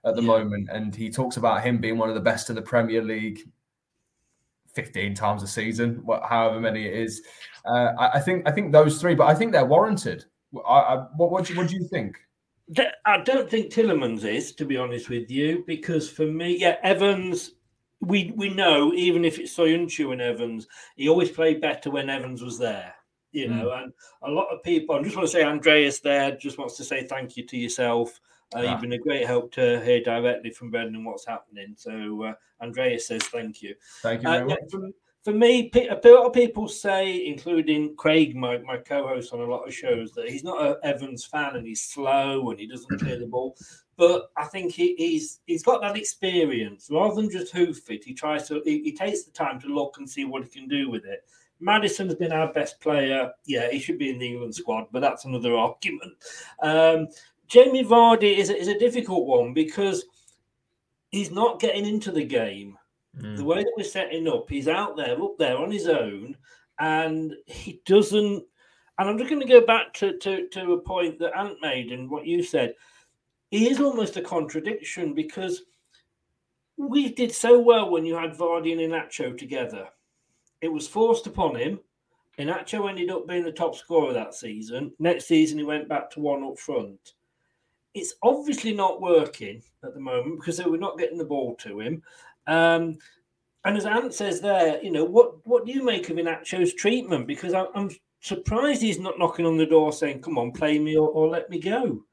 [0.06, 0.28] at the yeah.
[0.28, 0.70] moment.
[0.72, 3.40] And he talks about him being one of the best in the Premier League
[4.74, 7.22] 15 times a season, however many it is.
[7.66, 10.26] Uh, I, I, think I think those three, but I think they're warranted.
[10.68, 12.18] I, I, what, what, do you, what do you think?
[13.06, 17.52] I don't think Tielemans is, to be honest with you, because for me, yeah, Evans
[18.06, 22.42] we we know even if it's Soyuncu and Evans, he always played better when Evans
[22.42, 22.94] was there.
[23.32, 23.84] You know, mm.
[23.84, 24.96] and a lot of people.
[24.96, 28.20] I just want to say, Andreas there just wants to say thank you to yourself.
[28.56, 31.74] Uh, You've been a great help to hear directly from Brendan what's happening.
[31.78, 33.76] So uh, Andreas says thank you.
[34.02, 34.60] Thank you uh, very much.
[34.70, 39.46] From, for me, a lot of people say, including Craig, my, my co-host on a
[39.46, 43.00] lot of shows, that he's not an Evans fan and he's slow and he doesn't
[43.00, 43.56] clear the ball.
[43.96, 46.90] But I think he, he's he's got that experience.
[46.92, 49.98] Rather than just hoof it, he tries to he, he, takes the time to look
[49.98, 51.24] and see what he can do with it.
[51.62, 53.32] Maddison's been our best player.
[53.46, 56.14] Yeah, he should be in the England squad, but that's another argument.
[56.62, 57.08] Um,
[57.54, 60.06] Jamie Vardy is a, is a difficult one because
[61.12, 62.76] he's not getting into the game.
[63.16, 63.38] Mm.
[63.38, 66.36] The way that we're setting up, he's out there, up there on his own,
[66.80, 68.44] and he doesn't.
[68.98, 71.92] And I'm just going to go back to, to, to a point that Ant made
[71.92, 72.74] and what you said
[73.54, 75.62] he is almost a contradiction because
[76.76, 79.90] we did so well when you had Vardy and Iheanacho together.
[80.62, 81.80] It was forced upon him.
[82.40, 84.92] Iheanacho ended up being the top scorer that season.
[84.98, 87.14] Next season, he went back to one up front.
[87.94, 91.80] It's obviously not working at the moment because they were not getting the ball to
[91.80, 92.02] him.
[92.48, 92.98] Um,
[93.66, 97.28] and as Ant says there, you know, what what do you make of Iheanacho's treatment?
[97.28, 97.90] Because I, am
[98.22, 101.50] surprised he's not knocking on the door saying, "Come on, play me or, or let
[101.50, 102.04] me go."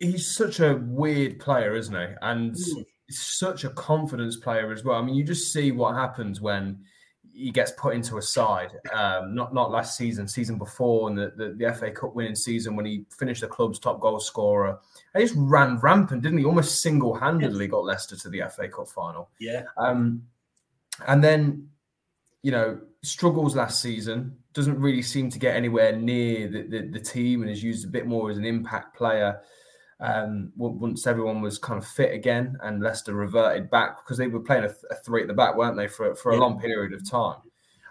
[0.00, 2.14] he's such a weird player, isn't he?
[2.22, 2.86] And mm.
[3.10, 4.96] such a confidence player as well.
[4.96, 6.84] I mean, you just see what happens when
[7.38, 8.72] he gets put into a side.
[8.92, 12.74] Um, not not last season, season before, and the, the, the, FA Cup winning season
[12.74, 14.80] when he finished the club's top goal scorer.
[15.14, 16.44] He just ran rampant, didn't he?
[16.44, 17.70] Almost single handedly yes.
[17.70, 19.30] got Leicester to the FA Cup final.
[19.38, 19.62] Yeah.
[19.76, 20.24] Um,
[21.06, 21.68] and then,
[22.42, 24.36] you know, struggles last season.
[24.52, 27.88] Doesn't really seem to get anywhere near the, the, the team, and is used a
[27.88, 29.40] bit more as an impact player
[30.00, 34.40] um, once everyone was kind of fit again and Leicester reverted back because they were
[34.40, 36.40] playing a, a three at the back, weren't they, for, for a yeah.
[36.40, 37.38] long period of time.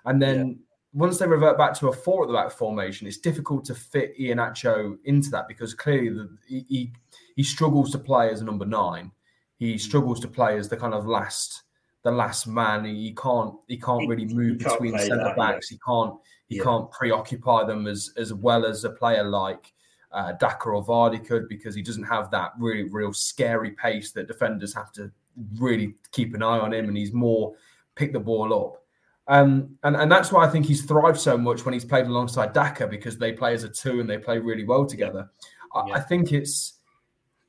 [0.06, 0.54] And then yeah.
[0.93, 4.13] once they revert back to a four at the back formation, it's difficult to fit
[4.17, 6.93] Ian Iheanacho into that because clearly the, he,
[7.36, 9.12] he struggles to play as a number nine.
[9.58, 9.80] He mm.
[9.80, 11.63] struggles to play as the kind of last
[12.04, 12.86] the last man.
[12.86, 15.67] He can't he can't really move between centre backs.
[15.67, 16.13] He can't
[16.48, 16.63] he yeah.
[16.63, 19.74] can't preoccupy them as as well as a player like
[20.12, 24.28] uh, Daka or Vardy could because he doesn't have that really real scary pace that
[24.28, 25.12] defenders have to
[25.58, 27.54] really keep an eye on him, and he's more
[27.96, 28.84] pick the ball up.
[29.28, 32.54] Um, and and that's why I think he's thrived so much when he's played alongside
[32.54, 35.30] Daka because they play as a two and they play really well together.
[35.76, 36.80] I, I think it's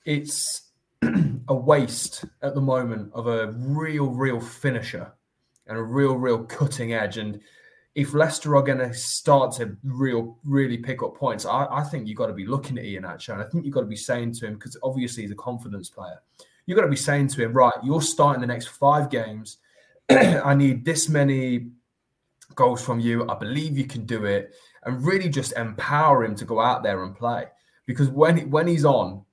[0.05, 0.63] it's
[1.49, 5.13] a waste at the moment of a real, real finisher
[5.67, 7.19] and a real, real cutting edge.
[7.19, 7.41] And
[7.99, 12.07] if Leicester are going to start to real really pick up points, I, I think
[12.07, 13.97] you've got to be looking at Ian Iheanacho, and I think you've got to be
[13.97, 16.23] saying to him because obviously he's a confidence player.
[16.65, 19.57] You've got to be saying to him, right, you're starting the next five games.
[20.11, 21.71] I need this many
[22.55, 23.29] goals from you.
[23.29, 24.55] I believe you can do it.
[24.85, 27.47] and really just empower him to go out there and play.
[27.85, 29.25] Because when when he's on,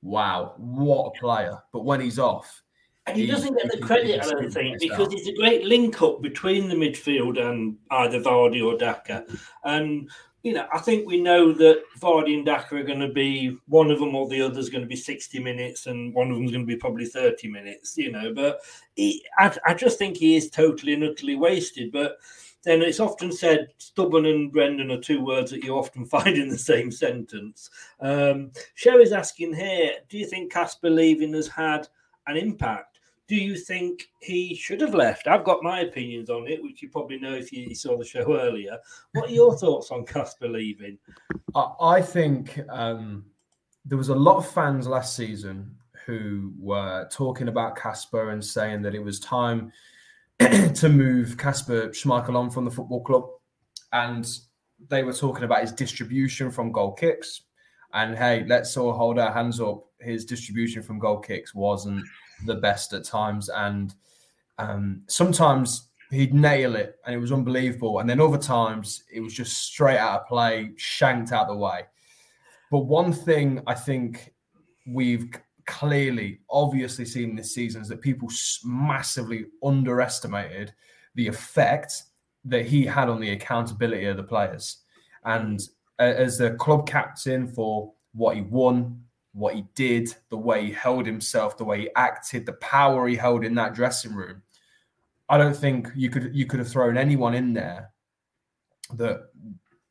[0.00, 1.58] wow, what a player!
[1.74, 2.62] But when he's off,
[3.06, 6.00] and he, he doesn't get the credit, I don't think, because it's a great link
[6.00, 9.26] up between the midfield and either Vardy or Daka.
[9.64, 10.08] And
[10.44, 13.90] you know, I think we know that Vardy and Daka are going to be one
[13.90, 16.44] of them or the other is going to be 60 minutes and one of them
[16.44, 18.32] is going to be probably 30 minutes, you know.
[18.32, 18.60] But
[18.94, 21.92] he, I, I just think he is totally and utterly wasted.
[21.92, 22.18] But
[22.62, 26.48] then it's often said stubborn and Brendan are two words that you often find in
[26.48, 27.70] the same sentence.
[28.00, 31.88] Um, Sherry's asking here, do you think Kasper leaving has had
[32.26, 32.93] an impact?
[33.26, 35.26] Do you think he should have left?
[35.26, 38.38] I've got my opinions on it, which you probably know if you saw the show
[38.40, 38.78] earlier.
[39.12, 40.98] What are your thoughts on Kasper leaving?
[41.80, 43.24] I think um,
[43.84, 48.82] there was a lot of fans last season who were talking about Kasper and saying
[48.82, 49.72] that it was time
[50.38, 53.24] to move Kasper Schmeichel on from the football club.
[53.92, 54.28] And
[54.88, 57.42] they were talking about his distribution from goal kicks.
[57.94, 59.84] And hey, let's all hold our hands up.
[60.00, 62.04] His distribution from goal kicks wasn't
[62.44, 63.94] the best at times, and
[64.58, 69.34] um, sometimes he'd nail it and it was unbelievable, and then other times it was
[69.34, 71.82] just straight out of play, shanked out the way.
[72.70, 74.32] But one thing I think
[74.86, 75.26] we've
[75.66, 78.28] clearly, obviously seen this season is that people
[78.64, 80.74] massively underestimated
[81.14, 82.02] the effect
[82.44, 84.78] that he had on the accountability of the players.
[85.24, 85.60] And
[85.98, 89.03] as the club captain for what he won,
[89.34, 93.16] what he did, the way he held himself, the way he acted, the power he
[93.16, 94.42] held in that dressing room.
[95.28, 97.90] I don't think you could you could have thrown anyone in there
[98.94, 99.28] that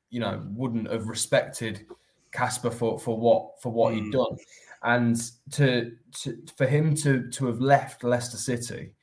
[0.10, 1.86] you know wouldn't have respected
[2.32, 4.04] Kasper for for what for what mm.
[4.04, 4.38] he'd done,
[4.84, 8.94] and to, to for him to to have left Leicester City,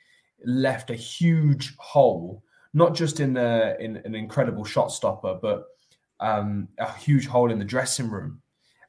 [0.44, 5.66] left a huge hole, not just in the in an incredible shot stopper, but
[6.20, 8.40] um, a huge hole in the dressing room,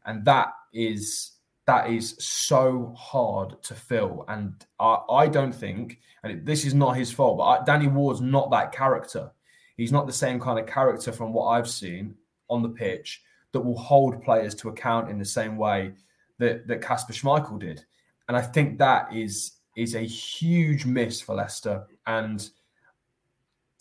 [0.06, 1.32] and that is
[1.68, 4.26] that is so hard to fill.
[4.28, 8.22] And I, I don't think, and this is not his fault, but I, Danny Ward's
[8.22, 9.32] not that character.
[9.78, 12.16] He's not the same kind of character from what I've seen
[12.50, 13.22] on the pitch
[13.52, 15.94] that will hold players to account in the same way
[16.40, 17.86] that that Kasper Schmeichel did.
[18.28, 21.86] And I think that is is a huge miss for Leicester.
[22.08, 22.50] And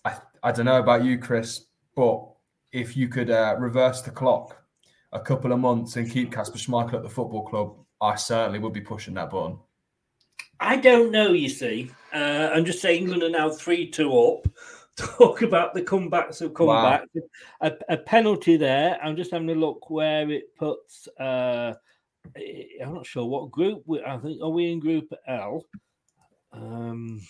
[0.05, 1.67] I I don't know about you, Chris,
[1.97, 2.27] but
[2.73, 4.60] if you could uh, reverse the clock
[5.13, 8.73] a couple of months and keep Kasper Schmeichel at the football club, I certainly would
[8.73, 9.59] be pushing that button.
[10.61, 11.91] I don't know, you see.
[12.13, 14.49] Uh, I'm just saying England are now 3 2 up.
[14.97, 17.07] Talk about the comebacks of comebacks.
[17.15, 17.23] Wow.
[17.63, 18.99] A, a, penalty there.
[19.03, 21.09] I'm just having a look where it puts.
[21.19, 21.73] Uh,
[22.37, 23.83] I'm not sure what group.
[23.87, 25.65] We, I think are we in Group L?
[26.53, 27.23] Um,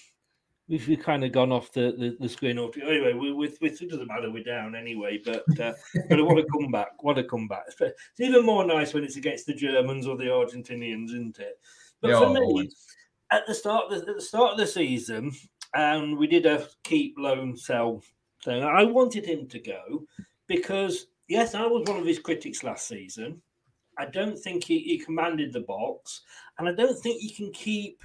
[0.70, 3.12] we've, we've kind of gone off the, the, the screen anyway.
[3.12, 5.20] We, with, with it doesn't matter, we're down anyway.
[5.22, 5.74] But uh,
[6.08, 7.02] but what a comeback!
[7.02, 7.64] What a comeback!
[7.68, 11.58] It's even more nice when it's against the Germans or the Argentinians, isn't it?
[12.00, 12.70] But for me,
[13.30, 15.32] at the start of the, at the start of the season,
[15.74, 18.02] and we did a keep loan sell
[18.44, 18.62] thing.
[18.62, 20.04] I wanted him to go
[20.46, 23.42] because yes, I was one of his critics last season.
[23.98, 26.22] I don't think he, he commanded the box,
[26.58, 28.02] and I don't think you can keep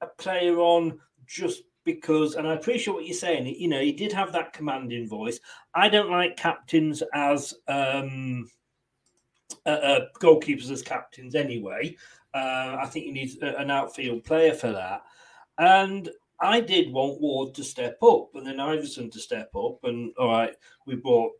[0.00, 3.46] a player on just because, and I appreciate what you're saying.
[3.46, 5.40] You know, he did have that commanding voice.
[5.74, 8.46] I don't like captains as um,
[9.64, 11.96] uh, uh, goalkeepers as captains anyway.
[12.34, 15.00] Uh, I think you need an outfield player for that.
[15.56, 19.78] And I did want Ward to step up, and then Iversen to step up.
[19.84, 20.54] And all right,
[20.86, 21.32] we brought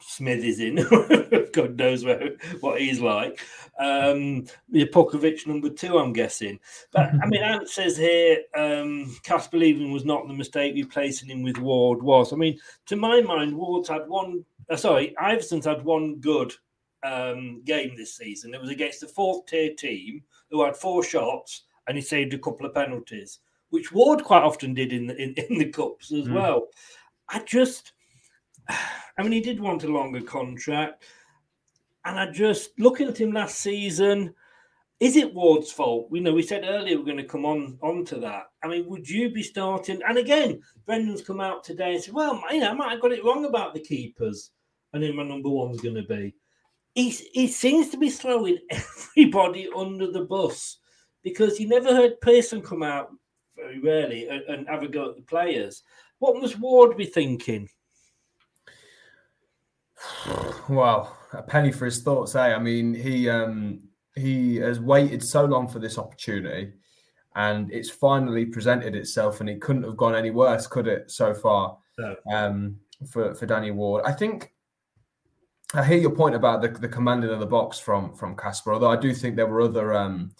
[0.00, 0.76] Smithies in.
[1.52, 3.40] God knows where, what he's like.
[3.78, 6.58] Um, Jakupovic number two, I'm guessing.
[6.92, 11.42] But I mean, Ant says here, um, Kasper leaving was not the mistake replacing him
[11.42, 12.32] with Ward was.
[12.32, 14.44] I mean, to my mind, Ward's had one.
[14.68, 16.52] Uh, sorry, Iversen's had one good
[17.02, 18.54] um, game this season.
[18.54, 22.38] It was against the fourth tier team who had four shots and he saved a
[22.38, 26.26] couple of penalties, which Ward quite often did in the in, in the cups as
[26.26, 26.34] mm.
[26.34, 26.68] well.
[27.28, 27.92] I just
[28.68, 31.04] I mean, he did want a longer contract.
[32.04, 34.34] And I just looking at him last season,
[35.00, 36.08] is it Ward's fault?
[36.10, 38.44] We know we said earlier we're going to come on onto that.
[38.62, 40.00] I mean, would you be starting?
[40.06, 43.12] And again, Brendan's come out today and said, "Well, you know, I might have got
[43.12, 44.52] it wrong about the keepers,
[44.92, 46.34] and then my number one's going to be."
[46.94, 50.78] He he seems to be throwing everybody under the bus
[51.22, 53.10] because he never heard Pearson come out
[53.56, 55.82] very rarely and, and have a go at the players.
[56.20, 57.68] What must Ward be thinking?
[60.68, 62.54] Well, a penny for his thoughts, eh?
[62.54, 63.80] I mean, he um,
[64.14, 66.72] he has waited so long for this opportunity,
[67.34, 71.10] and it's finally presented itself, and it couldn't have gone any worse, could it?
[71.10, 72.16] So far, no.
[72.32, 72.76] um,
[73.08, 74.52] for for Danny Ward, I think
[75.74, 78.72] I hear your point about the, the commanding of the box from from Kasper.
[78.72, 80.32] Although I do think there were other um,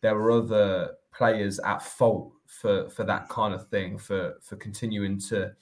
[0.00, 5.18] there were other players at fault for for that kind of thing for for continuing
[5.20, 5.52] to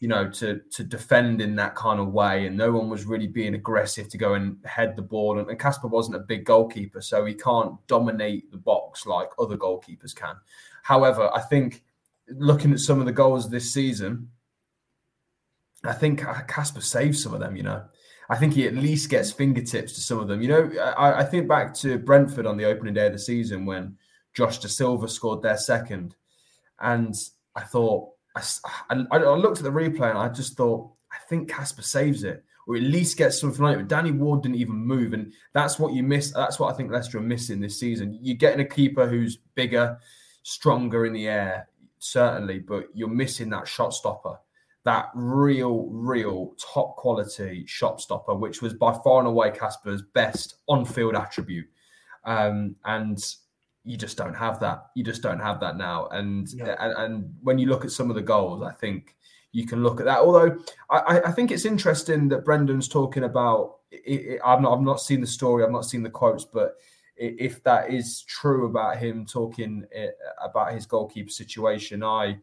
[0.00, 2.46] you know to to defend in that kind of way.
[2.46, 5.38] And no one was really being aggressive to go and head the ball.
[5.38, 10.14] And Kasper wasn't a big goalkeeper so he can't dominate the box like other goalkeepers
[10.14, 10.36] can.
[10.82, 11.82] However I think
[12.28, 14.28] looking at some of the goals this season
[15.84, 17.84] I think Kasper saves some of them you know.
[18.28, 20.42] I think he at least gets fingertips to some of them.
[20.42, 23.64] You know, I, I, think back to Brentford on the opening day of the season
[23.64, 23.96] when
[24.34, 26.16] Josh Dasilva scored their second,
[26.80, 27.14] and
[27.54, 28.42] I thought I,
[28.90, 32.44] I, I looked at the replay and I just thought I think Kasper saves it
[32.66, 33.78] or at least gets something like it.
[33.78, 36.32] But Danny Ward didn't even move, and that's what you miss.
[36.32, 38.18] That's what I think Leicester are missing this season.
[38.20, 39.98] You're getting a keeper who's bigger,
[40.42, 41.68] stronger in the air,
[42.00, 44.38] certainly, but you're missing that shot stopper
[44.86, 50.58] that real, real top quality shot stopper, which was by far and away Kasper's best
[50.68, 51.66] on field attribute.
[52.24, 53.18] Um, and
[53.86, 54.86] you just don't have that.
[54.94, 56.08] You just don't have that now.
[56.08, 56.74] And, yeah.
[56.80, 59.14] and, and when you look at some of the goals, I think
[59.52, 60.18] you can look at that.
[60.18, 60.58] Although
[60.90, 63.76] I, I think it's interesting that Brendan's talking about.
[63.92, 65.64] It, it, I've not I've not seen the story.
[65.64, 66.74] I've not seen the quotes, but
[67.16, 70.08] if that is true about him talking eh,
[70.42, 72.38] about his goalkeeper situation, I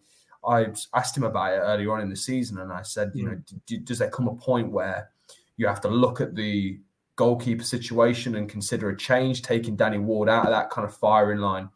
[0.46, 3.38] I asked him about it earlier on in the season, and I said, you know,
[3.70, 3.86] mm.
[3.86, 5.10] does there come a point where
[5.58, 6.80] you have to look at the
[7.16, 11.40] goalkeeper situation and consider a change, taking Danny Ward out of that kind of firing
[11.40, 11.70] line?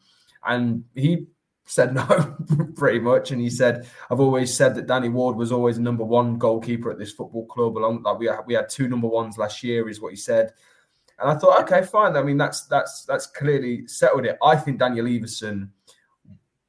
[0.45, 1.27] And he
[1.65, 2.35] said no,
[2.75, 3.31] pretty much.
[3.31, 6.91] And he said, I've always said that Danny Ward was always a number one goalkeeper
[6.91, 7.77] at this football club.
[7.77, 10.53] Along like we had, we had two number ones last year, is what he said.
[11.19, 12.15] And I thought, okay, fine.
[12.15, 14.37] I mean, that's that's that's clearly settled it.
[14.41, 15.69] I think Daniel Iversen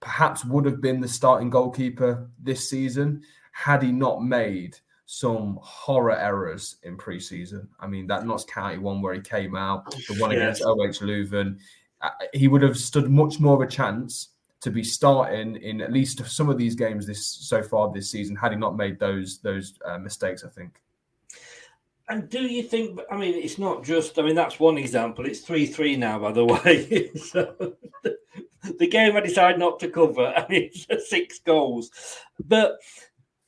[0.01, 4.79] perhaps would have been the starting goalkeeper this season had he not made
[5.11, 7.67] some horror errors in preseason.
[7.81, 10.61] I mean, that Notts County one where he came out, the one yes.
[10.61, 11.57] against OH Leuven,
[12.03, 14.29] uh, he would have stood much more of a chance
[14.61, 18.37] to be starting in at least some of these games this so far this season
[18.37, 20.45] had he not made those those uh, mistakes.
[20.45, 20.79] I think.
[22.11, 23.01] And do you think?
[23.11, 24.19] I mean, it's not just.
[24.19, 25.25] I mean, that's one example.
[25.25, 27.11] It's three three now, by the way.
[27.15, 27.77] so
[28.79, 31.91] the game I decided not to cover, and it's six goals.
[32.47, 32.77] But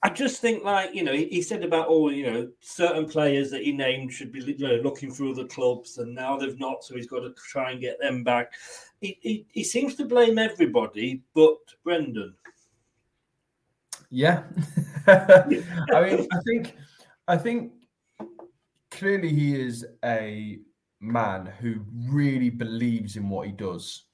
[0.02, 3.50] I just think, like you know, he, he, said about all you know, certain players
[3.50, 6.82] that he named should be you know, looking through the clubs, and now they've not,
[6.82, 8.52] so he's got to try and get them back.
[9.00, 12.34] He, he, he seems to blame everybody, but Brendan.
[14.08, 14.44] Yeah,
[15.06, 15.44] I
[16.02, 16.76] mean, I think,
[17.28, 17.72] I think
[18.90, 20.60] clearly he is a
[21.00, 24.04] man who really believes in what he does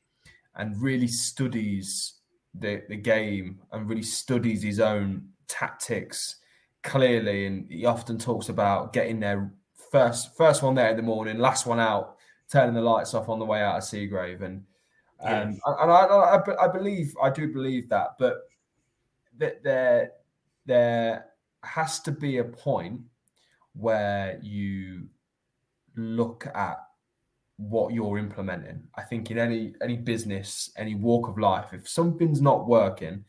[0.57, 2.15] and really studies
[2.55, 6.37] the, the game and really studies his own tactics
[6.83, 7.47] clearly.
[7.47, 9.53] And he often talks about getting there
[9.91, 12.17] first first one there in the morning, last one out,
[12.51, 14.43] turning the lights off on the way out of Seagrave.
[14.43, 14.65] And
[15.21, 15.61] um, yes.
[15.67, 18.49] and I, I, I, believe I do believe that, but
[19.39, 20.13] that there
[20.67, 21.27] there
[21.65, 23.01] has to be a point
[23.75, 25.07] where you
[25.97, 26.79] look at
[27.57, 28.83] what you're implementing.
[28.97, 33.25] I think in any any business, any walk of life, if something's not working,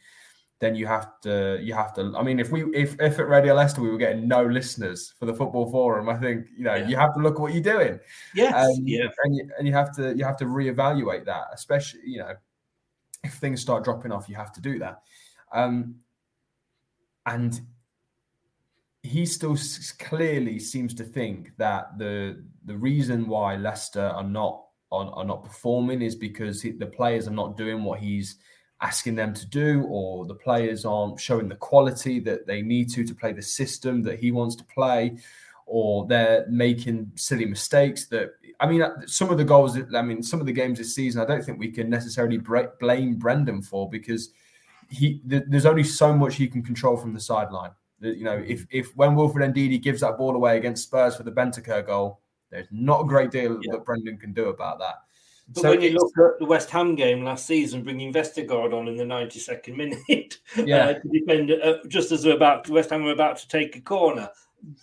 [0.60, 2.14] then you have to you have to.
[2.18, 5.26] I mean, if we if if at Radio Leicester we were getting no listeners for
[5.26, 6.88] the football forum, I think you know yeah.
[6.88, 8.00] you have to look at what you're doing.
[8.34, 12.02] Yes, um, yeah, and you, and you have to you have to reevaluate that, especially
[12.06, 12.34] you know
[13.24, 15.02] if things start dropping off, you have to do that.
[15.54, 15.96] Um,
[17.26, 17.62] and
[19.04, 19.58] he still
[20.00, 25.44] clearly seems to think that the the reason why Leicester are not are, are not
[25.44, 28.38] performing is because he, the players are not doing what he's
[28.82, 33.04] asking them to do, or the players aren't showing the quality that they need to
[33.04, 35.18] to play the system that he wants to play,
[35.66, 38.06] or they're making silly mistakes.
[38.08, 39.78] That I mean, uh, some of the goals.
[39.96, 43.16] I mean, some of the games this season, I don't think we can necessarily blame
[43.16, 44.30] Brendan for because
[44.90, 47.72] he there's only so much he can control from the sideline.
[48.00, 51.32] You know, if if when Wilfred Ndidi gives that ball away against Spurs for the
[51.32, 52.22] Bentancur goal,
[52.52, 53.72] there's not a great deal yeah.
[53.72, 54.96] that Brendan can do about that.
[55.50, 58.88] But so when you look at the West Ham game last season, bringing Vestergaard on
[58.88, 60.88] in the 92nd minute yeah.
[60.88, 64.30] uh, to defend, uh, just as about West Ham were about to take a corner,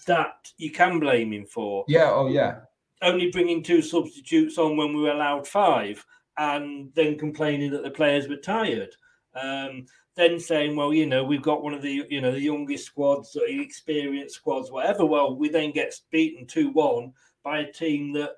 [0.07, 1.85] that you can blame him for.
[1.87, 2.61] Yeah, oh yeah.
[3.03, 6.05] Only bringing two substitutes on when we were allowed five,
[6.39, 8.95] and then complaining that the players were tired.
[9.35, 9.87] Um,
[10.17, 13.33] then saying, well, you know, we've got one of the, you know, the youngest squads,
[13.33, 15.05] the experienced squads, whatever.
[15.05, 17.13] Well, we then get beaten 2 1
[17.43, 18.37] by a team that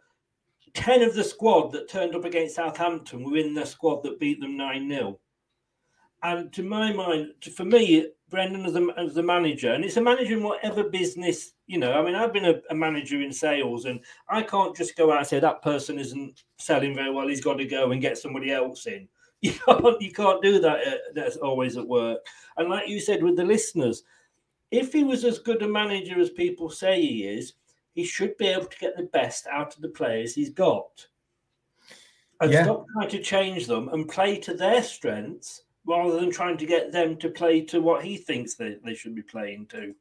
[0.77, 4.41] 10 of the squad that turned up against Southampton were in the squad that beat
[4.41, 5.19] them 9 0.
[6.23, 10.03] And to my mind, for me, Brendan as a, as the manager, and it's a
[10.03, 11.93] manager in whatever business, you know.
[11.93, 15.19] I mean, I've been a, a, manager in sales, and I can't just go out
[15.19, 17.29] and say that person isn't selling very well.
[17.29, 19.09] He's got to go and get somebody else in.
[19.43, 20.87] You can't, you can't do that.
[20.87, 22.19] At, that's always at work.
[22.57, 24.03] And like you said with the listeners,
[24.71, 27.53] if he was as good a manager as people say he is,
[27.97, 31.07] he should be able to get the best out of the players he's got.
[32.41, 32.65] And yeah.
[32.65, 36.93] stop trying to change them and play to their strengths rather than trying to get
[36.93, 39.95] them to play to what he thinks they, they should be playing to.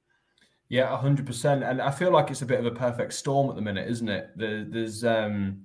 [0.67, 1.63] Yeah, hundred percent.
[1.63, 4.09] And I feel like it's a bit of a perfect storm at the minute, isn't
[4.09, 4.31] it?
[4.35, 5.61] There, there's um,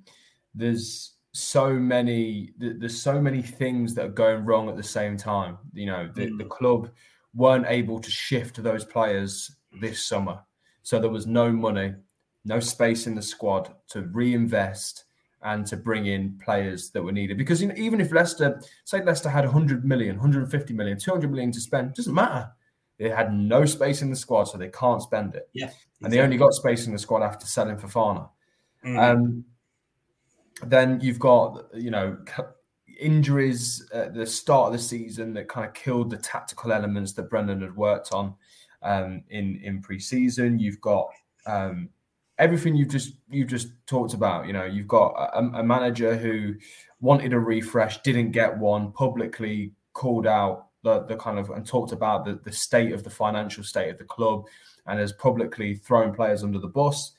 [0.55, 5.59] there's so many there's so many things that are going wrong at the same time.
[5.73, 6.39] You know, the, mm.
[6.39, 6.91] the club
[7.35, 10.39] weren't able to shift those players this summer,
[10.83, 11.95] so there was no money,
[12.45, 15.05] no space in the squad to reinvest
[15.43, 17.39] and to bring in players that were needed.
[17.39, 21.53] Because you know, even if Leicester, say Leicester had 100 million, 150 million, 200 million
[21.53, 22.51] to spend, doesn't matter.
[22.99, 25.49] They had no space in the squad, so they can't spend it.
[25.55, 25.89] Yeah, exactly.
[26.03, 28.29] and they only got space in the squad after selling Fofana.
[28.85, 28.99] Mm.
[28.99, 29.45] Um,
[30.67, 32.19] then you've got you know
[33.01, 37.31] injuries at the start of the season that kind of killed the tactical elements that
[37.31, 38.35] Brendan had worked on
[38.83, 40.59] um, in in pre-season.
[40.59, 41.09] You've got
[41.47, 41.89] um,
[42.41, 44.47] everything you've just you've just talked about.
[44.47, 46.55] You know, you've got a, a, manager who
[47.01, 51.93] wanted a refresh, didn't get one, publicly called out the, the kind of and talked
[51.93, 54.47] about the, the state of the financial state of the club,
[54.87, 57.13] and has publicly thrown players under the bus.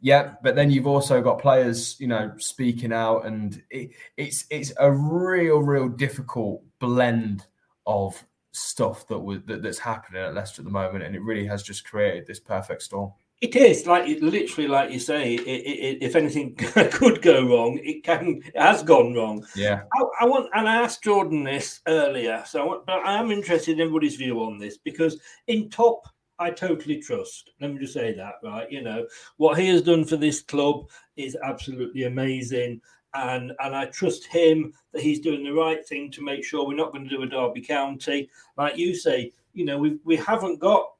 [0.00, 4.72] Yeah, but then you've also got players, you know, speaking out, and it, it's it's
[4.80, 7.46] a real, real difficult blend
[7.86, 11.46] of stuff that was that, that's happening at Leicester at the moment, and it really
[11.46, 13.12] has just created this perfect storm.
[13.42, 15.34] It is like literally, like you say.
[15.34, 18.40] It, it, if anything could go wrong, it can.
[18.46, 19.44] It has gone wrong.
[19.56, 19.82] Yeah.
[19.92, 23.32] I, I, want, and I asked Jordan this earlier, so I want, but I am
[23.32, 26.06] interested in everybody's view on this because in top,
[26.38, 27.50] I totally trust.
[27.60, 28.70] Let me just say that, right?
[28.70, 32.80] You know what he has done for this club is absolutely amazing,
[33.14, 36.76] and and I trust him that he's doing the right thing to make sure we're
[36.76, 39.32] not going to do a Derby County, like you say.
[39.52, 40.92] You know, we we haven't got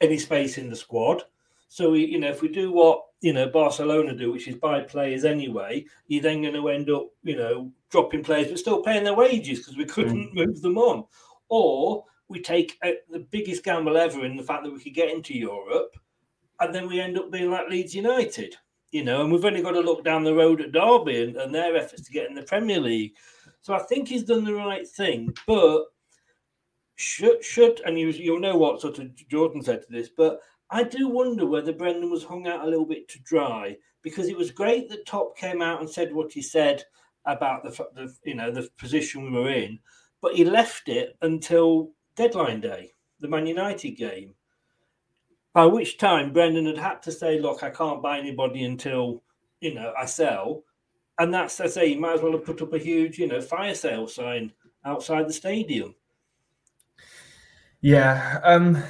[0.00, 1.22] any space in the squad
[1.68, 4.80] so we, you know, if we do what you know Barcelona do, which is buy
[4.80, 9.04] players anyway, you're then going to end up, you know, dropping players but still paying
[9.04, 10.46] their wages because we couldn't mm.
[10.46, 11.04] move them on,
[11.48, 15.10] or we take a, the biggest gamble ever in the fact that we could get
[15.10, 15.96] into Europe,
[16.60, 18.54] and then we end up being like Leeds United,
[18.90, 21.54] you know, and we've only got to look down the road at Derby and, and
[21.54, 23.14] their efforts to get in the Premier League.
[23.60, 25.86] So I think he's done the right thing, but
[26.98, 30.40] should should and you you'll know what sort of Jordan said to this, but
[30.70, 34.36] I do wonder whether Brendan was hung out a little bit to dry because it
[34.36, 36.84] was great that Top came out and said what he said
[37.24, 39.78] about the, the you know the position we were in,
[40.20, 44.34] but he left it until deadline day, the Man United game.
[45.52, 49.22] By which time Brendan had had to say, "Look, I can't buy anybody until
[49.60, 50.64] you know I sell,"
[51.18, 53.40] and that's I say he might as well have put up a huge you know
[53.40, 54.52] fire sale sign
[54.84, 55.94] outside the stadium.
[57.80, 58.40] Yeah.
[58.44, 58.82] Um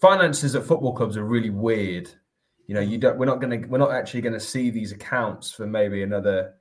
[0.00, 2.10] finances at football clubs are really weird.
[2.66, 3.18] You know, you don't.
[3.18, 3.68] We're not going to.
[3.68, 6.54] We're not actually going to see these accounts for maybe another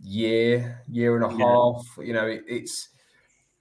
[0.00, 1.44] year, year and a yeah.
[1.44, 1.84] half.
[1.98, 2.88] You know, it, it's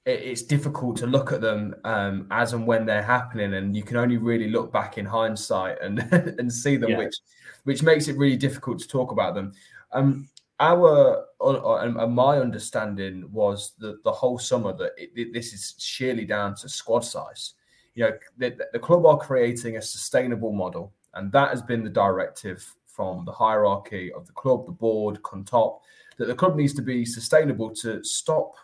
[0.05, 3.83] it, it's difficult to look at them um, as and when they're happening, and you
[3.83, 5.99] can only really look back in hindsight and
[6.39, 6.99] and see them, yeah.
[6.99, 7.15] which
[7.63, 9.51] which makes it really difficult to talk about them.
[9.91, 15.51] Um, our and uh, my understanding was that the whole summer that it, it, this
[15.51, 17.55] is sheerly down to squad size
[17.95, 21.89] you know, the, the club are creating a sustainable model, and that has been the
[21.89, 25.81] directive from the hierarchy of the club, the board, Khun Top,
[26.17, 28.55] that the club needs to be sustainable to stop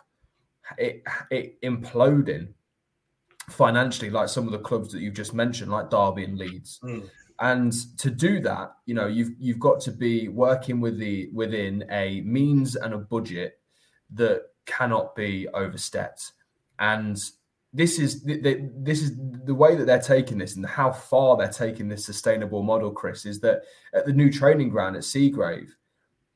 [0.78, 2.48] it, it imploding
[3.48, 6.80] financially, like some of the clubs that you've just mentioned, like Derby and Leeds.
[6.82, 7.08] Mm.
[7.40, 11.84] And to do that, you know, you've you've got to be working with the within
[11.90, 13.58] a means and a budget
[14.14, 16.32] that cannot be overstepped.
[16.78, 17.18] And
[17.72, 19.12] this is the, this is
[19.44, 23.24] the way that they're taking this and how far they're taking this sustainable model chris
[23.24, 23.62] is that
[23.94, 25.68] at the new training ground at seagrave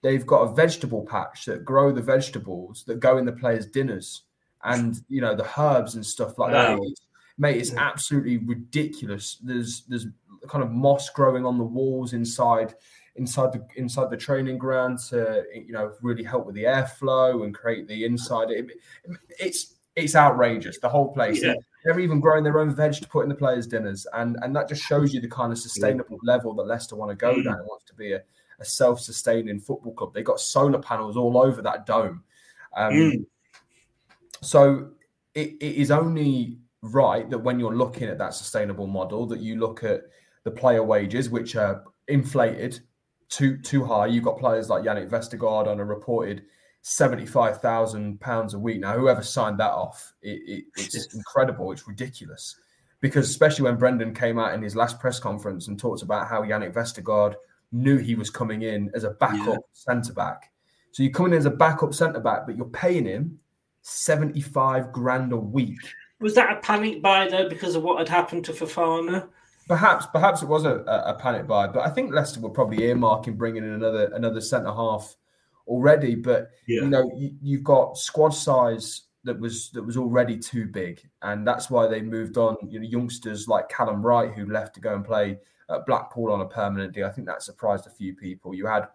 [0.02, 4.22] they've got a vegetable patch that grow the vegetables that go in the players dinners
[4.64, 6.76] and you know the herbs and stuff like wow.
[6.76, 6.94] that
[7.38, 9.38] mate it's absolutely ridiculous.
[9.42, 10.06] There's there's
[10.48, 12.74] kind of moss growing on the walls inside
[13.16, 17.54] inside the inside the training ground to you know really help with the airflow and
[17.54, 18.50] create the inside.
[18.50, 18.66] It,
[19.38, 20.78] it's it's outrageous.
[20.78, 21.42] The whole place.
[21.42, 21.54] Yeah.
[21.84, 24.68] They're even growing their own veg to put in the players' dinners, and and that
[24.68, 26.32] just shows you the kind of sustainable yeah.
[26.32, 27.44] level that Leicester want to go mm.
[27.44, 27.58] down.
[27.58, 28.22] It wants to be a,
[28.58, 30.14] a self-sustaining football club.
[30.14, 32.24] They got solar panels all over that dome.
[32.76, 33.26] Um, mm.
[34.40, 34.90] So
[35.34, 39.56] it, it is only right that when you're looking at that sustainable model, that you
[39.56, 40.02] look at
[40.44, 42.80] the player wages, which are inflated
[43.28, 44.06] too too high.
[44.06, 46.44] You've got players like Yannick Vestergaard on a reported
[46.86, 48.78] seventy-five thousand pounds a week.
[48.78, 51.72] Now, whoever signed that off, it, it, it's incredible.
[51.72, 52.56] It's ridiculous
[53.00, 56.42] because especially when Brendan came out in his last press conference and talked about how
[56.42, 57.34] Yannick Vestergaard
[57.72, 59.56] knew he was coming in as a backup yeah.
[59.72, 60.52] centre back.
[60.92, 63.38] So you're coming in as a backup centre back, but you're paying him
[63.80, 65.80] seventy-five grand a week.
[66.20, 69.26] Was that a panic buy though because of what had happened to Fofana?
[69.68, 73.38] Perhaps, perhaps it was a, a, panic buy, but I think Leicester were probably earmarking
[73.38, 75.16] bringing in another another centre half
[75.66, 76.14] already.
[76.14, 76.82] But yeah.
[76.82, 81.46] you know, you, you've got squad size that was that was already too big, and
[81.46, 82.56] that's why they moved on.
[82.68, 85.38] You know, youngsters like Callum Wright who left to go and play
[85.70, 87.06] at Blackpool on a permanent deal.
[87.06, 88.54] I think that surprised a few people.
[88.54, 88.88] You had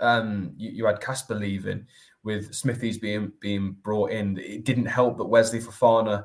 [0.00, 1.86] um, you, you had Kasper leaving
[2.24, 4.38] with Smithies being being brought in.
[4.38, 6.24] It didn't help that Wesley Fofana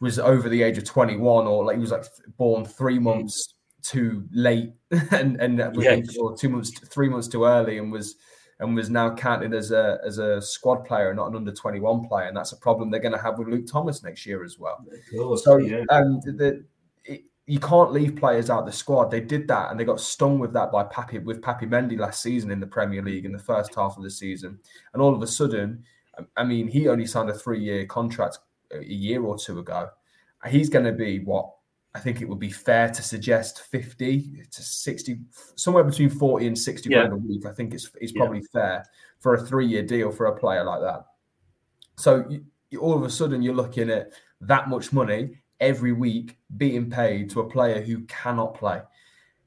[0.00, 2.04] was over the age of 21 or like he was like
[2.36, 4.72] born three months too late
[5.10, 6.16] and and yes.
[6.38, 8.16] two months three months too early and was
[8.60, 12.26] and was now counted as a as a squad player not an under 21 player
[12.26, 14.84] and that's a problem they're going to have with Luke Thomas next year as well
[15.16, 15.84] course, so yeah.
[15.90, 16.64] um the
[17.04, 19.10] it, you can't leave players out the squad.
[19.10, 22.22] They did that and they got stung with that by Papi with Papi Mendy last
[22.22, 24.58] season in the Premier League in the first half of the season.
[24.92, 25.82] And all of a sudden,
[26.36, 28.38] I mean, he only signed a three-year contract
[28.70, 29.88] a year or two ago.
[30.46, 31.50] He's going to be what
[31.94, 35.18] I think it would be fair to suggest 50 to 60,
[35.56, 36.98] somewhere between 40 and 60 yeah.
[36.98, 37.46] grand a week.
[37.46, 38.60] I think it's, it's probably yeah.
[38.60, 38.84] fair
[39.20, 41.06] for a three year deal for a player like that.
[41.96, 44.12] So you, you, all of a sudden, you're looking at
[44.42, 48.80] that much money every week being paid to a player who cannot play.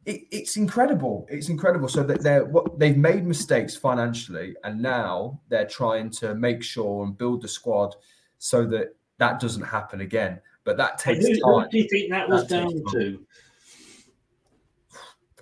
[0.05, 1.27] It, it's incredible.
[1.29, 1.87] It's incredible.
[1.87, 7.05] So that they're what they've made mistakes financially, and now they're trying to make sure
[7.05, 7.95] and build the squad
[8.39, 10.41] so that that doesn't happen again.
[10.63, 11.69] But that takes who, time.
[11.71, 13.25] do you think that was that down to?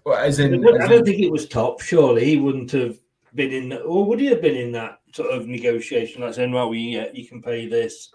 [0.06, 1.82] Well, as in, I don't, think it was top.
[1.82, 2.98] Surely he wouldn't have
[3.36, 6.70] been in, or would he have been in that sort of negotiation, like saying, "Well,
[6.70, 8.10] we yeah, you can pay this."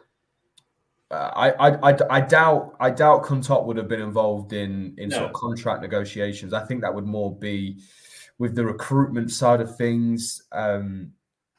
[1.11, 5.11] Uh, I, I, I, doubt I doubt Khun Top would have been involved in in
[5.11, 5.19] no.
[5.19, 6.53] sort of contract negotiations.
[6.53, 7.79] I think that would more be
[8.39, 10.43] with the recruitment side of things.
[10.53, 11.13] Um,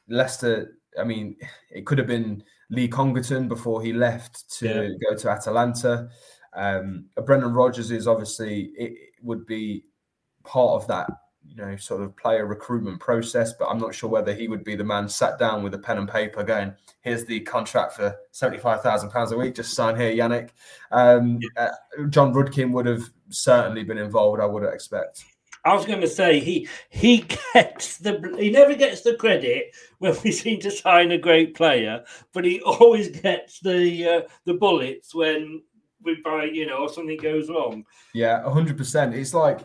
[0.08, 1.36] Leicester, I mean,
[1.70, 5.08] it could have been Lee Congerton before he left to yeah.
[5.10, 6.08] go to Atalanta.
[6.54, 9.84] Um, Brendan Rodgers is obviously it would be
[10.44, 11.08] part of that
[11.48, 14.74] you know sort of player recruitment process but i'm not sure whether he would be
[14.74, 19.10] the man sat down with a pen and paper going here's the contract for 75000
[19.10, 20.50] pounds a week just sign here yannick
[20.90, 21.68] um, uh,
[22.08, 25.24] jon rudkin would have certainly been involved i would expect
[25.66, 27.18] I was going to say he he
[27.52, 32.04] gets the he never gets the credit when we seem to sign a great player,
[32.32, 35.62] but he always gets the uh, the bullets when
[36.02, 37.84] we buy you know or something goes wrong.
[38.14, 39.14] Yeah, hundred percent.
[39.14, 39.60] It's like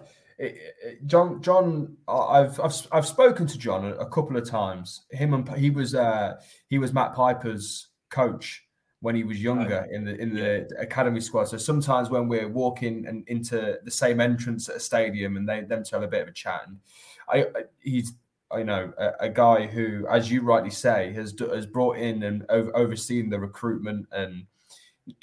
[1.06, 5.06] John, John, I've I've I've spoken to John a, a couple of times.
[5.12, 8.64] Him and he was uh, he was Matt Piper's coach
[9.02, 11.46] when he was oh, younger in the in the academy squad.
[11.46, 15.62] So sometimes when we're walking and into the same entrance at a stadium, and they
[15.62, 16.78] them to have a bit of a chat, and
[17.28, 18.14] I, I he's
[18.56, 22.46] you know a, a, guy who, as you rightly say, has has brought in and
[22.50, 24.46] over, overseen the recruitment and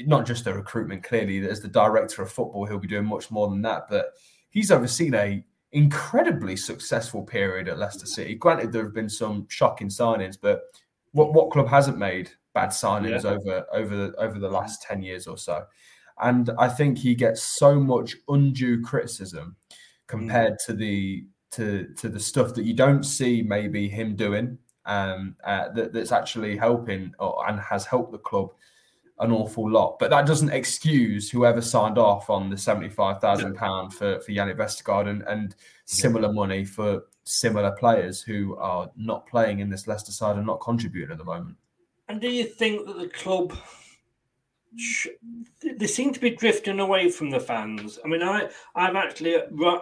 [0.01, 1.05] not just the recruitment.
[1.05, 4.13] Clearly, as the director of football, he'll be doing much more than that, but
[4.51, 8.35] he's overseen a incredibly successful period at Leicester City.
[8.35, 10.63] Granted, there have been some shocking signings, but
[11.13, 13.35] what what club hasn't made bad signings yeah.
[13.35, 15.57] over over over the last ten years or so?
[16.19, 19.57] And I think he gets so much undue criticism
[20.07, 20.67] compared mm.
[20.67, 21.67] to the to
[22.01, 26.57] to the stuff that you don't see maybe him doing um, uh, that, that's actually
[26.57, 28.49] helping or, and has helped the club
[29.21, 29.99] an awful lot.
[29.99, 34.59] But that doesn't excuse whoever signed off on the seventy-five thousand pound for for Yannick
[34.59, 35.55] Vestergaard and, and
[35.87, 40.61] similar money for similar players who are not playing in this Leicester side and not
[40.61, 41.57] contributing at the moment.
[42.09, 43.53] And do you think that the club
[45.79, 47.99] they seem to be drifting away from the fans.
[48.05, 49.37] I mean, I I'm actually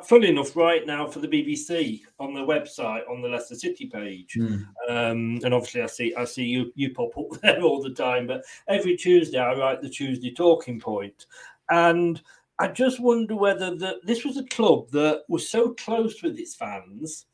[0.04, 4.34] full enough right now for the BBC on the website on the Leicester City page,
[4.38, 4.64] mm.
[4.88, 8.26] um, and obviously I see I see you you pop up there all the time.
[8.26, 11.26] But every Tuesday I write the Tuesday talking point,
[11.68, 12.22] and
[12.58, 16.54] I just wonder whether that this was a club that was so close with its
[16.54, 17.26] fans,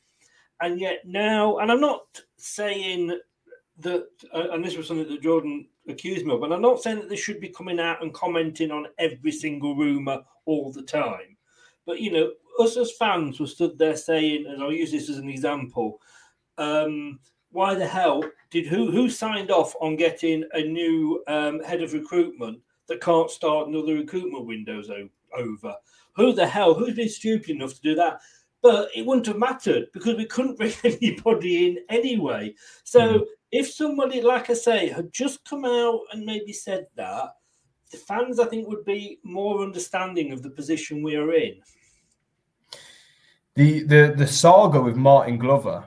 [0.62, 3.18] and yet now, and I'm not saying
[3.82, 6.42] that, uh, and this was something that Jordan accused me of.
[6.42, 9.76] And I'm not saying that they should be coming out and commenting on every single
[9.76, 11.36] rumor all the time.
[11.86, 15.18] But you know, us as fans were stood there saying, and I'll use this as
[15.18, 16.00] an example,
[16.58, 17.18] um,
[17.50, 21.92] why the hell did who who signed off on getting a new um, head of
[21.92, 25.74] recruitment that can't start another recruitment windows o- over.
[26.14, 26.74] Who the hell?
[26.74, 28.20] Who's been stupid enough to do that?
[28.60, 32.54] But it wouldn't have mattered because we couldn't bring anybody in anyway.
[32.84, 33.24] So mm-hmm.
[33.52, 37.34] If somebody, like I say, had just come out and maybe said that,
[37.90, 41.60] the fans, I think, would be more understanding of the position we are in.
[43.54, 45.84] The the the saga with Martyn Glover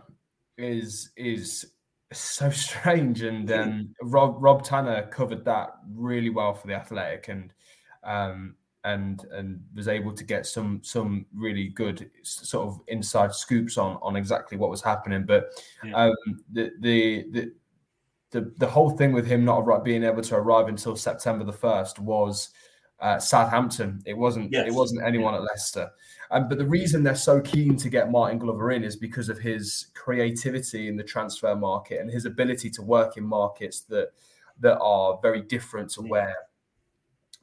[0.58, 1.66] is is
[2.14, 7.52] so strange, and um, Rob Rob Tanner covered that really well for the Athletic, and
[8.04, 8.56] um,
[8.86, 13.98] and and was able to get some some really good sort of inside scoops on
[14.02, 15.26] on exactly what was happening.
[15.26, 15.50] But
[15.84, 15.96] yeah.
[15.96, 16.16] um,
[16.52, 17.52] the, the the
[18.32, 22.00] the the whole thing with him not being able to arrive until September the first
[22.00, 22.52] was
[23.00, 24.02] uh, Southampton.
[24.06, 24.68] It wasn't yes.
[24.68, 25.40] it wasn't anyone yeah.
[25.40, 25.90] at Leicester.
[26.32, 29.40] Um, but the reason they're so keen to get Martyn Glover in is because of
[29.40, 34.10] his creativity in the transfer market and his ability to work in markets that
[34.60, 36.36] that are very different to where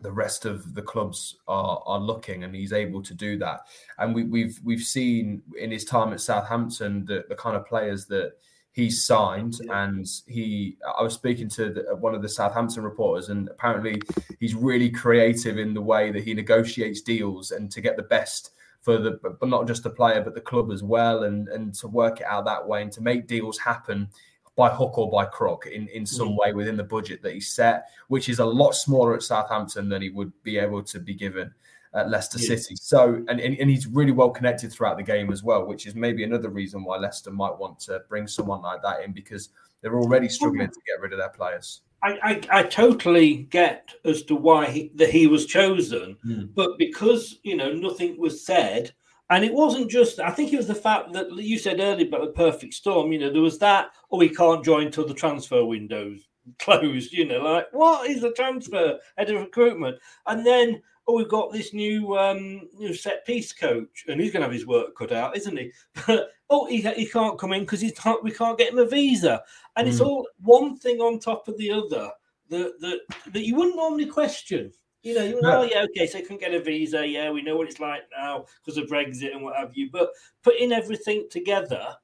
[0.03, 3.61] the rest of the clubs are are looking, and he's able to do that.
[3.99, 8.07] And we, we've we've seen in his time at Southampton the, the kind of players
[8.07, 8.33] that
[8.73, 13.49] he's signed and he i was speaking to the, one of the southampton reporters and
[13.49, 14.01] apparently
[14.41, 18.53] he's really creative in the way that he negotiates deals and to get the best
[18.81, 21.87] for the but not just the player but the club as well and and to
[21.87, 24.09] work it out that way and to make deals happen
[24.57, 26.39] by hook or by crook in, in some mm.
[26.39, 30.03] way within the budget that he set, which is a lot smaller at Southampton than
[30.03, 31.53] he would be able to be given
[31.95, 32.57] at Leicester yeah.
[32.57, 32.77] City.
[32.77, 35.95] So, and, and, and he's really well connected throughout the game as well, which is
[35.95, 39.51] maybe another reason why Leicester might want to bring someone like that in because
[39.81, 41.83] they're already struggling to get rid of their players.
[42.05, 46.49] I, I, I, totally get as to why he, that he was chosen, mm.
[46.53, 48.93] but because you know nothing was said,
[49.33, 52.21] and it wasn't just I think it was the fact that you said earlier about
[52.21, 53.13] the perfect storm.
[53.13, 56.29] You know, there was that, oh, we can't join till the transfer windows
[56.59, 57.13] closed.
[57.13, 61.51] You know, like what is the transfer head of recruitment, and then oh, we've got
[61.51, 65.13] this new um, new set piece coach, and he's going to have his work cut
[65.13, 65.73] out, isn't he?
[66.07, 68.23] But oh, he, he can't come in because can't.
[68.23, 69.43] We can't get him a visa,
[69.77, 69.91] and mm.
[69.91, 70.05] it's hmm.
[70.05, 72.11] all one thing on top of the other
[72.51, 73.01] that that
[73.33, 74.73] that you wouldn't normally question.
[75.03, 77.05] You know, you know, oh yeah, okay, so he can get a visa.
[77.07, 79.91] Yeah, we know what it's like now because of Brexit and what have you.
[79.91, 80.11] But
[80.43, 81.97] putting everything together,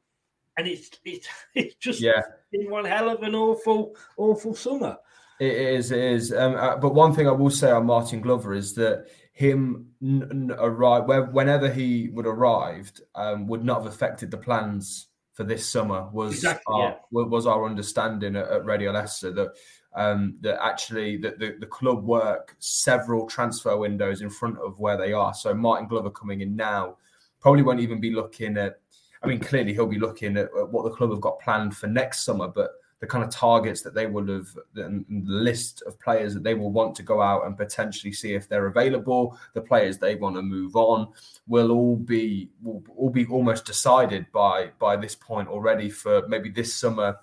[0.56, 2.22] and it's it's it's just yeah,
[2.52, 4.96] in one hell of an awful awful summer.
[5.40, 6.32] It is, it is.
[6.32, 10.28] Um, uh, but one thing I will say on Martyn Glover is that him n-
[10.50, 15.64] n- arrive whenever he would arrived um, would not have affected the plans for this
[15.64, 16.08] summer.
[16.12, 17.22] Was exactly, our, yeah.
[17.22, 19.50] was our understanding at, at Radio Leicester that
[19.98, 24.96] um, that actually that the, the club work several transfer windows in front of where
[24.96, 25.34] they are.
[25.34, 26.96] So Martyn Glover coming in now
[27.40, 28.78] probably won't even be looking at.
[29.24, 31.88] I mean, clearly he'll be looking at, at what the club have got planned for
[31.88, 32.70] next summer, but
[33.00, 36.54] the kind of targets that they would have, the, the list of players that they
[36.54, 40.36] will want to go out and potentially see if they're available, the players they want
[40.36, 41.08] to move on,
[41.48, 46.50] will all be will all be almost decided by by this point already for maybe
[46.50, 47.16] this summer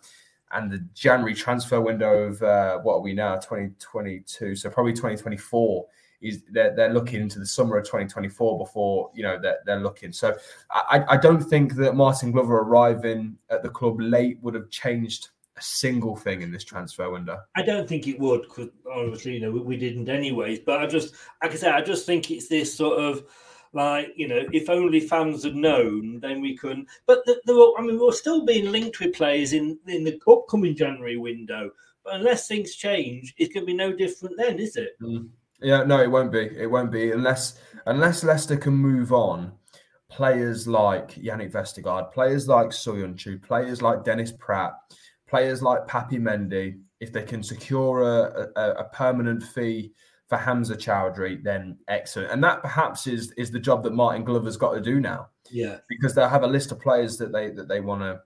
[0.52, 5.86] and the January transfer window of uh, what are we now 2022 so probably 2024
[6.22, 10.12] is they're, they're looking into the summer of 2024 before you know they're, they're looking
[10.12, 10.36] so
[10.72, 15.30] I, I don't think that Martyn Glover arriving at the club late would have changed
[15.58, 17.40] a single thing in this transfer window.
[17.56, 20.60] I don't think it would, because obviously, you know, we, we, didn't anyways.
[20.60, 23.24] But I just, like I said, I just think it's this sort of
[23.76, 26.88] like, you know, if only fans had known, then we couldn't.
[27.06, 30.76] But the, the, I mean, we're still being linked with players in in the upcoming
[30.76, 31.72] January window.
[32.04, 34.96] But unless things change, it's going to be no different then, is it?
[35.02, 35.30] Mm.
[35.62, 36.50] Yeah, no, it won't be.
[36.58, 39.54] It won't be unless unless Leicester can move on.
[40.10, 44.72] Players like Yannick Vestergaard, players like Soyuncu, players like Dennis Praet,
[45.28, 49.92] players like Papi Mendy, if they can secure a, a, a, permanent fee
[50.28, 52.32] for Hamza Choudhury, then excellent.
[52.32, 55.30] And that perhaps is is the job that Martyn Glover's got to do now.
[55.52, 58.22] Yeah, because they'll have a list of players that they that they want to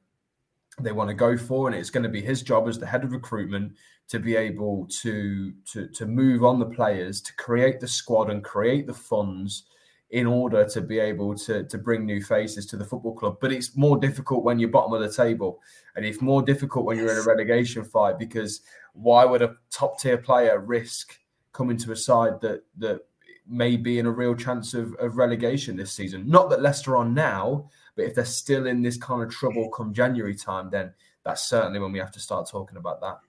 [0.81, 3.03] they want to go for, and it's going to be his job as the head
[3.03, 3.73] of recruitment
[4.07, 8.43] to be able to to to move on the players, to create the squad and
[8.43, 9.65] create the funds
[10.11, 13.37] in order to be able to, to bring new faces to the football club.
[13.39, 15.59] But it's more difficult when you're bottom of the table.
[15.95, 18.61] And it's more difficult when you're in a relegation fight because
[18.93, 21.13] why would a top tier player risk
[21.59, 23.01] coming to a side that that
[23.45, 26.23] may be in a real chance of, of relegation this season?
[26.25, 29.93] Not that Leicester are now, but if they're still in this kind of trouble come
[29.93, 30.93] January time, then
[31.25, 33.19] that's certainly when we have to start talking about that.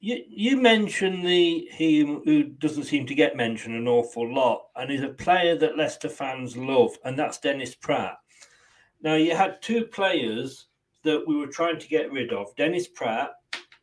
[0.00, 4.90] You, you mentioned the he who doesn't seem to get mentioned an awful lot, and
[4.90, 8.16] is a player that Leicester fans love, and that's Dennis Praet.
[9.00, 10.66] Now you had two players
[11.04, 13.30] that we were trying to get rid of, Dennis Praet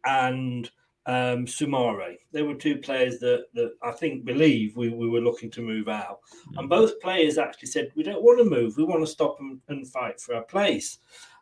[0.05, 0.69] and
[1.09, 2.17] um, Soumaré.
[2.31, 5.87] They were two players that, that I think believe we, we were looking to move
[5.87, 6.19] out.
[6.51, 6.59] Mm.
[6.59, 9.59] And both players actually said, We don't want to move, we want to stop and,
[9.69, 10.99] and fight for our place.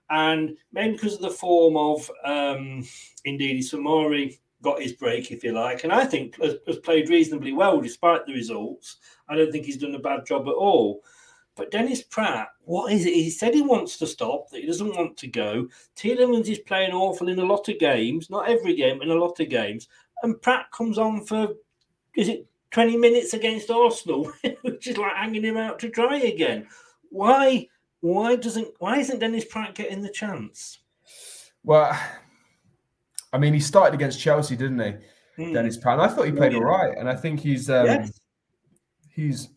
[0.09, 2.87] And maybe because of the form of um,
[3.27, 7.51] Ndidi Soumaré got his break, if you like, and I think has, has played reasonably
[7.51, 8.97] well despite the results.
[9.27, 11.01] I don't think he's done a bad job at all.
[11.57, 13.13] But Dennis Praet, what is it?
[13.13, 15.67] He said he wants to stop, that he doesn't want to go.
[15.95, 19.39] Tielemans is playing awful in a lot of games, not every game, in a lot
[19.39, 19.87] of games.
[20.23, 21.49] And Praet comes on for,
[22.15, 24.31] is it 20 minutes against Arsenal,
[24.61, 26.67] which is like hanging him out to dry again.
[27.09, 27.67] Why?
[28.01, 28.67] Why doesn't?
[28.79, 30.79] Why isn't Dennis Praet getting the chance?
[31.63, 31.97] Well,
[33.33, 35.53] I mean, he started against Chelsea, didn't he, mm.
[35.53, 35.93] Dennis Praet.
[35.93, 38.19] And I thought he played all right, and I think he's um, yes.
[39.09, 39.49] he's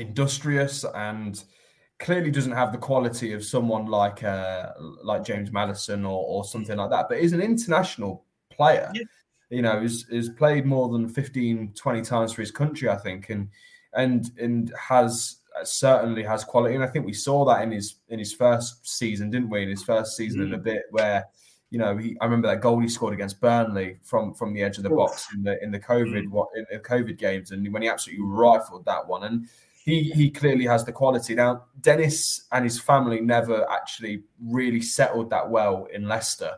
[0.00, 1.42] industrious and
[1.98, 4.70] clearly doesn't have the quality of someone like uh,
[5.02, 8.90] like James Maddison or, or something like that, but is an international player.
[8.94, 9.02] Yeah.
[9.50, 13.30] You know, has, has played more than 15, 20 times for his country, I think,
[13.30, 13.48] and
[13.94, 16.76] and and has certainly has quality.
[16.76, 19.62] And I think we saw that in his in his first season, didn't we?
[19.62, 20.44] In his first season, mm.
[20.46, 21.26] in a bit where
[21.70, 24.76] you know, he, I remember that goal he scored against Burnley from from the edge
[24.76, 26.30] of the box in the in the COVID mm.
[26.30, 29.24] what in the COVID games, and when he absolutely rifled that one.
[29.24, 29.48] And
[29.84, 31.34] he he clearly has the quality.
[31.34, 36.52] Now, Dennis and his family never actually really settled that well in Leicester,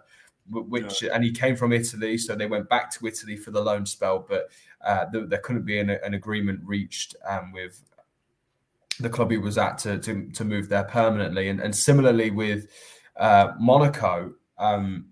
[0.50, 1.10] which yeah.
[1.14, 4.26] and he came from Italy, so they went back to Italy for the loan spell,
[4.28, 4.50] but
[4.84, 7.80] uh, there, there, couldn't be an, an agreement reached um, with
[8.98, 12.66] the club he was at to to, to move there permanently, and, and similarly with
[13.16, 15.06] uh, Monaco, um,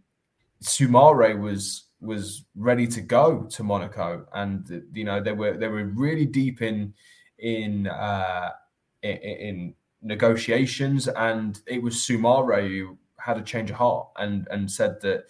[0.62, 5.84] Soumaré was was ready to go to Monaco, and you know they were they were
[5.84, 6.92] really deep in
[7.41, 8.51] in uh,
[9.03, 14.70] in, in negotiations, and it was Soumaré who had a change of heart and and
[14.70, 15.24] said that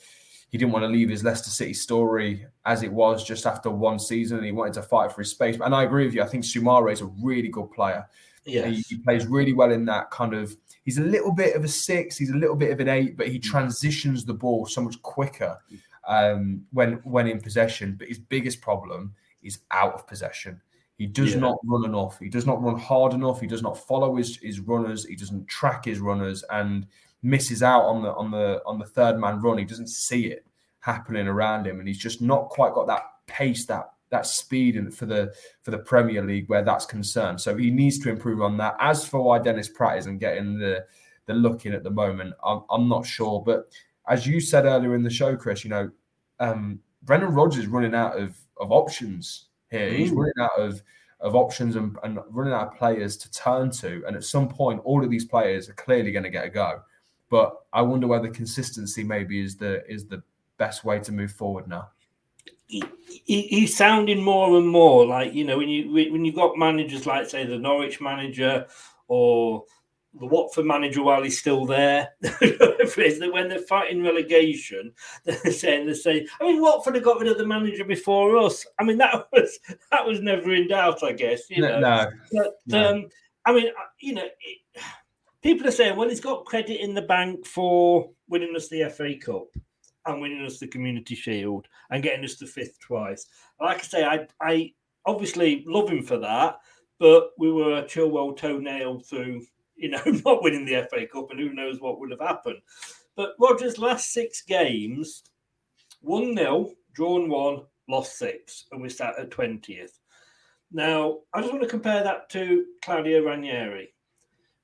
[0.50, 3.98] he didn't want to leave his Leicester City story as it was just after one
[3.98, 5.56] season, and he wanted to fight for his space.
[5.60, 6.22] And I agree with you.
[6.22, 8.06] I think Soumaré is a really good player.
[8.44, 10.56] Yeah, he, he, plays really well in that kind of.
[10.84, 12.16] He's a little bit of a six.
[12.16, 13.42] He's a little bit of an eight, but he mm.
[13.42, 15.58] transitions the ball so much quicker
[16.08, 17.94] um, when when in possession.
[17.96, 20.60] But his biggest problem is out of possession.
[21.00, 21.40] He does yeah.
[21.40, 22.18] not run enough.
[22.18, 23.40] He does not run hard enough.
[23.40, 25.06] He does not follow his, his runners.
[25.06, 26.86] He doesn't track his runners and
[27.22, 29.56] misses out on the on the on the third man run.
[29.56, 30.44] He doesn't see it
[30.80, 34.94] happening around him, and he's just not quite got that pace, that that speed and
[34.94, 35.32] for the
[35.62, 37.40] for the Premier League where that's concerned.
[37.40, 38.76] So he needs to improve on that.
[38.78, 40.84] As for why Dennis Praet isn't getting the
[41.24, 43.42] the look in at the moment, I'm, I'm not sure.
[43.42, 43.72] But
[44.06, 45.90] as you said earlier in the show, Chris, you know,
[46.40, 49.90] um, Brendan Rodgers is running out of of options here.
[49.90, 49.96] Mm.
[49.96, 50.82] He's running out of
[51.20, 54.02] of options and, and, running out of players to turn to.
[54.06, 56.80] And at some point, all of these players are clearly going to get a go.
[57.28, 60.22] But I wonder whether consistency maybe is the is the
[60.58, 61.90] best way to move forward now.
[62.66, 62.82] He,
[63.24, 67.06] he, he's sounding more and more like you know when you when you've got managers
[67.06, 68.66] like say the Norwich manager
[69.08, 69.64] or
[70.14, 72.10] the Watford manager while he's still there.
[72.22, 74.92] is that when they're fighting relegation,
[75.24, 78.66] they're saying they say, I mean, Watford have got rid of the manager before us.
[78.78, 79.58] I mean, that was
[79.90, 81.48] that was never in doubt, I guess.
[81.48, 82.90] You know, no, but no.
[82.90, 83.08] Um,
[83.46, 84.82] I mean, uh, you know, it,
[85.42, 89.16] people are saying, well, he's got credit in the bank for winning us the FA
[89.16, 89.48] Cup
[90.06, 93.26] and winning us the Community Shield and getting us to fifth twice.
[93.60, 94.72] Like I say, I I
[95.06, 96.58] obviously love him for that,
[96.98, 99.42] but we were a Chilwell toenail through
[99.80, 102.58] you know, not winning the FA Cup, and who knows what would have happened.
[103.16, 105.24] But Rodgers' last six games
[106.02, 109.98] 1 0, drawn one, lost six, and we sat at 20th.
[110.72, 113.92] Now, I just want to compare that to Claudio Ranieri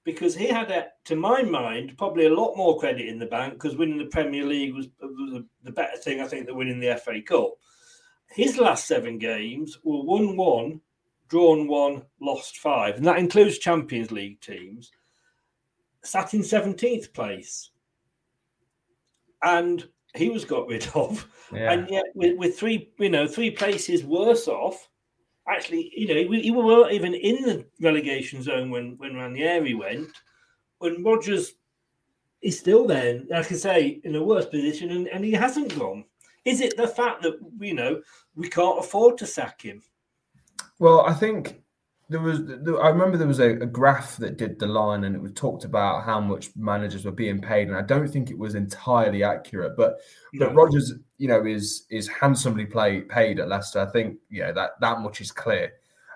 [0.04, 3.54] because he had, a, to my mind, probably a lot more credit in the bank
[3.54, 6.96] because winning the Premier League was, was the better thing, I think, than winning the
[6.96, 7.54] FA Cup.
[8.30, 10.80] His last seven games were 1 1,
[11.28, 14.92] drawn one, lost five, and that includes Champions League teams
[16.07, 17.70] sat in 17th place.
[19.42, 21.26] And he was got rid of.
[21.52, 21.72] Yeah.
[21.72, 24.88] And yet, with, with, three, you know, three places worse off,
[25.48, 30.11] actually, you know, we, we weren't even in the relegation zone when, when Ranieri went.
[30.78, 31.52] When Rodgers
[32.42, 35.78] is still there, like I can say, in a worse position, and, and he hasn't
[35.78, 36.04] gone.
[36.44, 38.00] Is it the fact that, you know,
[38.34, 39.82] we can't afford to sack him?
[40.78, 41.62] Well, I think
[42.09, 45.20] there was I remember there was a, a, graph that did the line and it
[45.20, 48.54] was talked about how much managers were being paid and I don't think it was
[48.54, 49.96] entirely accurate but
[50.32, 50.46] no.
[50.46, 54.72] but Rodgers you know is is handsomely play, paid at Leicester I think yeah that
[54.80, 55.72] that much is clear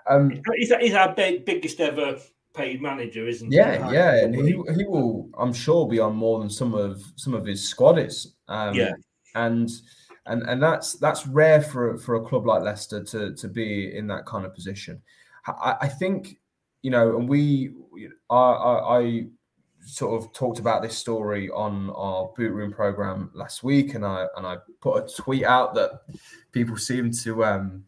[0.09, 2.17] um he's, he's our big, biggest ever
[2.53, 3.95] paid manager isn't yeah he?
[3.95, 7.45] yeah and he, he will I'm sure be on more than some of some of
[7.45, 8.93] his squad is um, yeah
[9.35, 9.69] and
[10.25, 14.07] and and that's that's rare for for a club like Leicester to to be in
[14.07, 15.01] that kind of position.
[15.47, 16.37] I, I think
[16.81, 17.71] you know, and we,
[18.29, 19.25] I, I, I
[19.85, 24.27] sort of talked about this story on our boot room program last week, and I
[24.37, 26.01] and I put a tweet out that
[26.51, 27.83] people seem to um,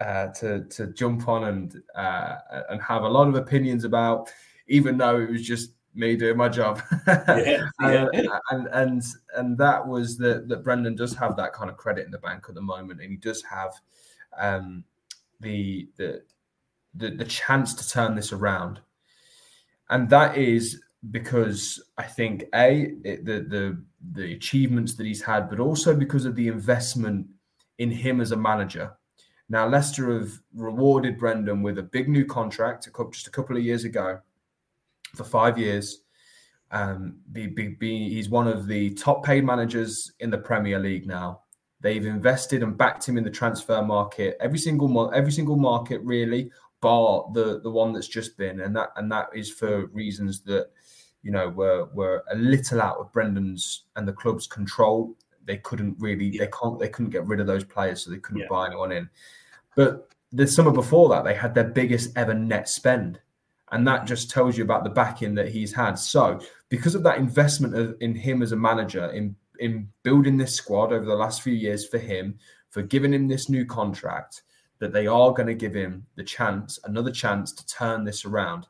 [0.00, 2.36] uh, to to jump on and uh,
[2.70, 4.30] and have a lot of opinions about,
[4.68, 6.82] even though it was just me doing my job.
[7.06, 8.38] Yeah, yeah.
[8.50, 9.02] and, and
[9.36, 12.46] and that was that that Brendan does have that kind of credit in the bank
[12.48, 13.72] at the moment, and he does have
[14.38, 14.84] um,
[15.40, 16.22] the the
[16.94, 18.80] the the chance to turn this around,
[19.90, 20.80] and that is
[21.10, 26.24] because I think a it, the the the achievements that he's had, but also because
[26.24, 27.26] of the investment
[27.78, 28.92] in him as a manager.
[29.48, 33.56] Now Leicester have rewarded Brendan with a big new contract a couple, just a couple
[33.56, 34.20] of years ago
[35.16, 36.02] for five years.
[36.72, 41.06] Um, be, be, be, he's one of the top paid managers in the Premier League
[41.06, 41.40] now.
[41.80, 46.00] They've invested and backed him in the transfer market every single month, every single market
[46.02, 49.94] really, bar the the one that's just been, and that and that is for mm.
[49.94, 50.70] reasons that
[51.22, 55.16] you know were were a little out of Brendan's and the club's control.
[55.46, 56.44] They couldn't really, yeah.
[56.44, 58.46] they can't, they couldn't get rid of those players, so they couldn't yeah.
[58.48, 59.08] buy anyone in.
[59.74, 63.20] But the summer before that, they had their biggest ever net spend
[63.72, 64.06] and that mm.
[64.06, 65.94] just tells you about the backing that he's had.
[65.94, 70.54] So, because of that investment of, in him as a manager, in in building this
[70.54, 72.38] squad over the last few years for him,
[72.70, 74.42] for giving him this new contract,
[74.80, 78.66] that they are going to give him the chance, another chance to turn this around.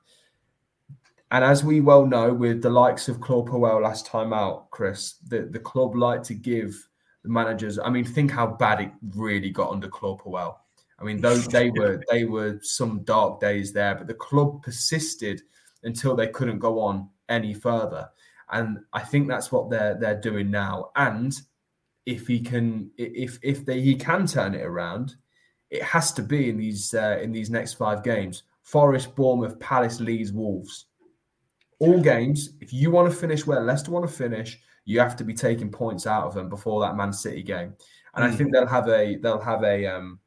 [1.31, 5.15] And as we well know, with the likes of Claude Puel last time out, Chris,
[5.29, 6.89] the, the club like to give
[7.23, 7.79] the managers.
[7.79, 10.57] I mean, think how bad it really got under Claude Puel.
[10.99, 15.43] I mean, those they were they were some dark days there, but the club persisted
[15.85, 18.09] until they couldn't go on any further.
[18.51, 20.91] And I think that's what they're they're doing now.
[20.97, 21.33] And
[22.07, 25.17] if he can, if if they he can turn it around,
[25.71, 30.01] it has to be in these uh, in these next five games: Forest, Bournemouth, Palace,
[30.01, 30.87] Leeds, Wolves.
[31.79, 32.51] All games.
[32.61, 35.71] If you want to finish where Leicester want to finish, you have to be taking
[35.71, 37.75] points out of them before that Man City game.
[38.15, 38.29] And mm.
[38.29, 40.19] I think they'll have a they'll have a um,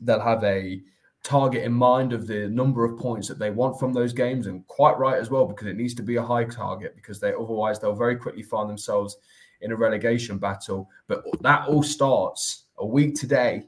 [0.00, 0.80] they'll have a
[1.22, 4.66] target in mind of the number of points that they want from those games, and
[4.66, 7.78] quite right as well, because it needs to be a high target because they otherwise
[7.78, 9.18] they'll very quickly find themselves
[9.60, 10.88] in a relegation battle.
[11.06, 13.64] But that all starts a week today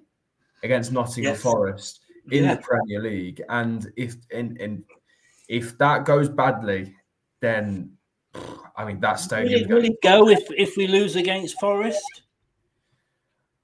[0.62, 1.42] against Nottingham yes.
[1.42, 2.00] Forest
[2.30, 2.54] in yeah.
[2.54, 4.84] the Premier League, and if and,
[5.48, 6.94] if that goes badly,
[7.40, 7.92] then
[8.76, 9.68] I mean that stadium.
[9.68, 12.22] Will it, will it go if if we lose against Forest?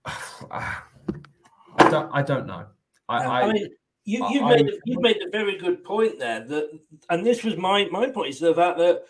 [0.09, 2.11] I don't.
[2.13, 2.67] I don't know.
[3.09, 3.69] I, I, I mean,
[4.05, 6.41] you, you've I, made you've made a very good point there.
[6.41, 6.79] That
[7.11, 9.03] and this was my my point is the fact that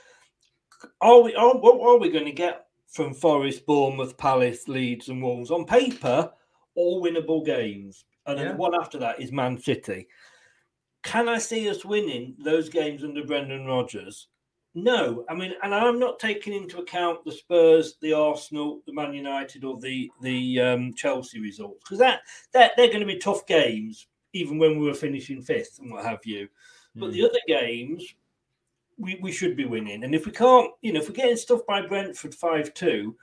[1.01, 5.23] are we are what are we going to get from Forest, Bournemouth, Palace, Leeds, and
[5.23, 6.31] Wolves on paper?
[6.77, 8.55] All winnable games, and then yeah.
[8.55, 10.07] one after that is Man City.
[11.03, 14.29] Can I see us winning those games under Brendan Rodgers?
[14.79, 19.15] No, I mean, and I'm not taking into account the Spurs, the Arsenal, the Man
[19.15, 22.21] United, or the the um, Chelsea results because that
[22.53, 26.05] that they're going to be tough games, even when we were finishing fifth and what
[26.05, 26.47] have you.
[26.95, 27.01] Mm.
[27.01, 27.25] But the hmm.
[27.25, 28.05] other games,
[28.99, 31.61] we, we should be winning, and if we can't, you know, if we're getting stuff
[31.67, 33.17] by Brentford five two,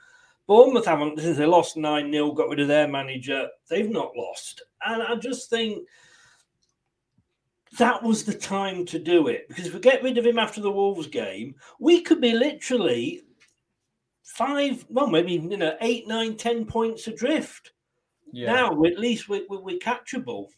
[0.46, 3.48] Bournemouth haven't since they lost nine 0 got rid of their manager.
[3.68, 5.86] They've not lost, and I just think
[7.78, 10.60] that was the time to do it because if we get rid of him after
[10.60, 13.22] the Wolves game, we could be literally
[14.22, 17.72] five, well, maybe you know, eight, nine, ten points adrift.
[18.32, 18.52] Yeah.
[18.52, 20.48] Now, at least we, we, we're catchable.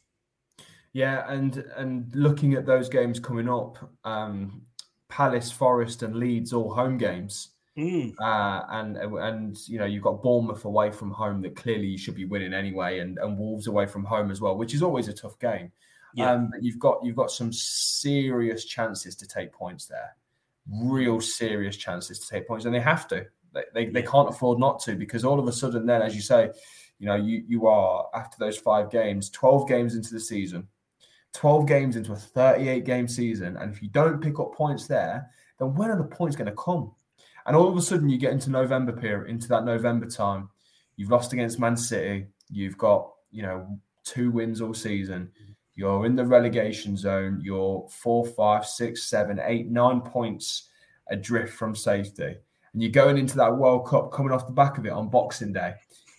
[0.92, 4.62] Yeah, and and looking at those games coming up, um,
[5.08, 7.50] Palace, Forest, and Leeds all home games.
[7.76, 8.14] Mm.
[8.18, 12.14] Uh, and and you know you've got Bournemouth away from home that clearly you should
[12.14, 15.12] be winning anyway, and and Wolves away from home as well, which is always a
[15.12, 15.70] tough game.
[16.14, 16.32] Yeah.
[16.32, 20.16] Um, you've got you've got some serious chances to take points there,
[20.70, 23.26] real serious chances to take points, and they have to.
[23.52, 26.22] They, they, they can't afford not to because all of a sudden, then, as you
[26.22, 26.50] say,
[26.98, 30.66] you know, you you are after those five games, twelve games into the season,
[31.34, 35.30] twelve games into a thirty-eight game season, and if you don't pick up points there,
[35.58, 36.92] then when are the points going to come?
[37.46, 40.48] And all of a sudden, you get into November period, into that November time.
[40.96, 42.26] You've lost against Man City.
[42.50, 45.30] You've got you know two wins all season.
[45.74, 47.40] You're in the relegation zone.
[47.42, 50.70] You're four, five, six, seven, eight, nine points
[51.08, 52.34] adrift from safety.
[52.72, 55.52] And you're going into that World Cup coming off the back of it on Boxing
[55.52, 55.74] Day.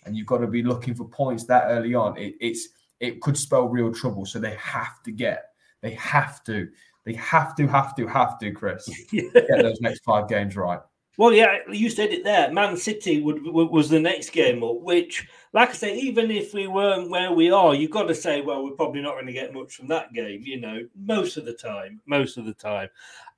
[0.06, 2.18] And you've got to be looking for points that early on.
[2.18, 2.70] It, it's
[3.00, 4.26] it could spell real trouble.
[4.26, 5.52] So they have to get,
[5.82, 6.70] they have to,
[7.04, 10.80] they have to, have to, have to, Chris, get those next five games right.
[11.18, 12.52] Well, yeah, you said it there.
[12.54, 16.54] Man City would, would, was the next game up, which, like I say, even if
[16.54, 19.34] we weren't where we are, you've got to say, well, we're probably not going to
[19.34, 20.44] get much from that game.
[20.44, 22.90] You know, most of the time, most of the time,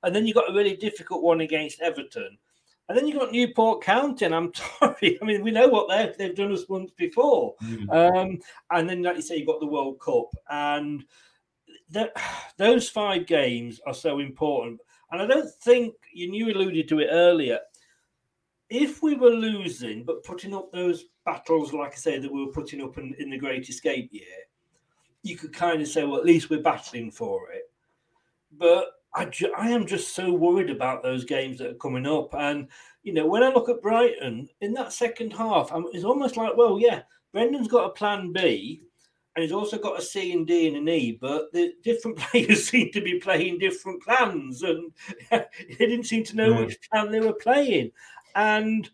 [0.02, 2.36] and then you've got a really difficult one against Everton,
[2.90, 4.26] and then you've got Newport County.
[4.26, 7.88] And I'm sorry, I mean, we know what they've they've done us once before, mm.
[7.90, 8.38] um,
[8.72, 11.02] and then like you say, you've got the World Cup, and
[11.92, 12.12] that,
[12.58, 14.80] those five games are so important.
[15.12, 17.58] And I don't think you, you alluded to it earlier
[18.70, 22.52] if we were losing but putting up those battles, like I say, that we were
[22.52, 24.24] putting up in, in the Great Escape year,
[25.22, 27.70] you could kind of say, well, at least we're battling for it.
[28.52, 32.32] But I, ju- I am just so worried about those games that are coming up.
[32.34, 32.68] And,
[33.02, 36.56] you know, when I look at Brighton in that second half, I'm, it's almost like,
[36.56, 37.02] well, yeah,
[37.32, 38.82] Brendan's got a plan B
[39.34, 42.68] and he's also got a C and D and an E, but the different players
[42.68, 44.92] seem to be playing different plans and
[45.30, 45.46] they
[45.78, 47.90] didn't seem to know which plan they were playing.
[48.34, 48.88] And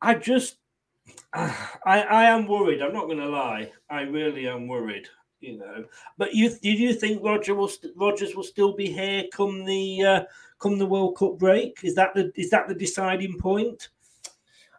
[0.00, 0.56] I just,
[1.32, 1.52] I,
[1.84, 2.82] I am worried.
[2.82, 3.70] I'm not going to lie.
[3.88, 5.08] I really am worried.
[5.40, 5.86] You know,
[6.18, 10.22] but you do you think Roger will Rodgers will still be here come the uh,
[10.58, 11.78] come the World Cup break?
[11.82, 13.88] Is that the is that the deciding point?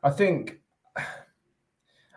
[0.03, 0.61] I think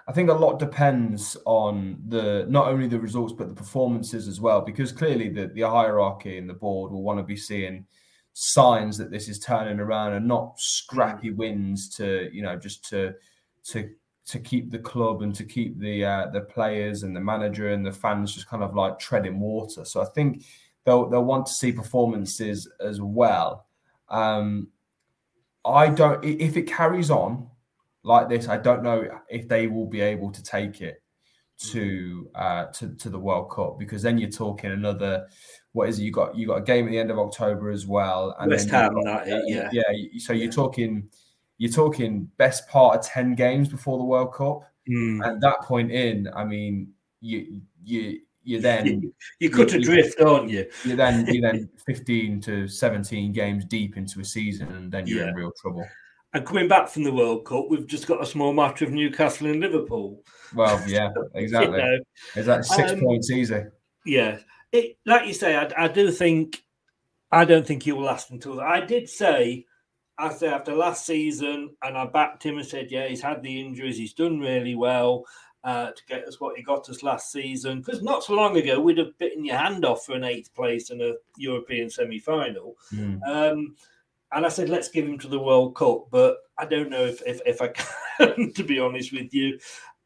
[0.07, 4.41] I think a lot depends on the not only the results but the performances as
[4.41, 7.87] well, because clearly the, the hierarchy and the board will want to be seeing
[8.35, 13.15] signs that this is turning around and not scrappy wins to you know just to
[13.63, 13.89] to
[14.27, 17.87] to keep the club and to keep the uh, the players and the manager and
[17.87, 19.85] the fans just kind of like treading water.
[19.85, 20.45] So I think
[20.85, 23.67] they'll they'll want to see performances as well.
[24.09, 24.69] Um,
[25.65, 27.49] I don't if it carries on
[28.03, 31.03] like this, I don't know if they will be able to take it
[31.59, 35.27] to uh, to to the World Cup because then you're talking another
[35.75, 36.05] what is it?
[36.05, 38.71] You got you got a game at the end of October as well, and West
[38.71, 39.83] Ham, got, that, yeah, yeah.
[40.19, 41.09] So you're talking
[41.59, 44.63] you're talking best part of ten games before the World Cup.
[44.89, 45.27] Mm.
[45.27, 50.49] At that point in, I mean, you you you then you cut you, adrift, aren't
[50.49, 50.67] you?
[50.85, 55.25] You then you then fifteen to seventeen games deep into a season, and then you're
[55.25, 55.31] yeah.
[55.31, 55.85] in real trouble.
[56.35, 59.47] And coming back from the World Cup, we've just got a small matter of Newcastle
[59.47, 60.21] and Liverpool.
[60.55, 61.79] Well, yeah, exactly.
[61.79, 61.99] you know,
[62.37, 63.63] Is that six um, points easy?
[64.05, 64.39] Yeah,
[64.73, 66.63] it, like you say, I, I do think
[67.31, 68.67] I don't think he will last until that.
[68.67, 69.65] I did say
[70.19, 73.61] I say after last season, and I backed him and said, yeah, he's had the
[73.61, 75.25] injuries, he's done really well
[75.65, 77.81] uh, to get us what he got us last season.
[77.81, 80.91] Because not so long ago, we'd have bitten your hand off for an eighth place
[80.91, 82.77] in a European semi final.
[82.93, 83.21] Mm.
[83.27, 83.77] Um,
[84.35, 86.07] and I said, let's give him to the World Cup.
[86.11, 87.69] But I don't know if, if, if I
[88.19, 89.59] can, to be honest with you.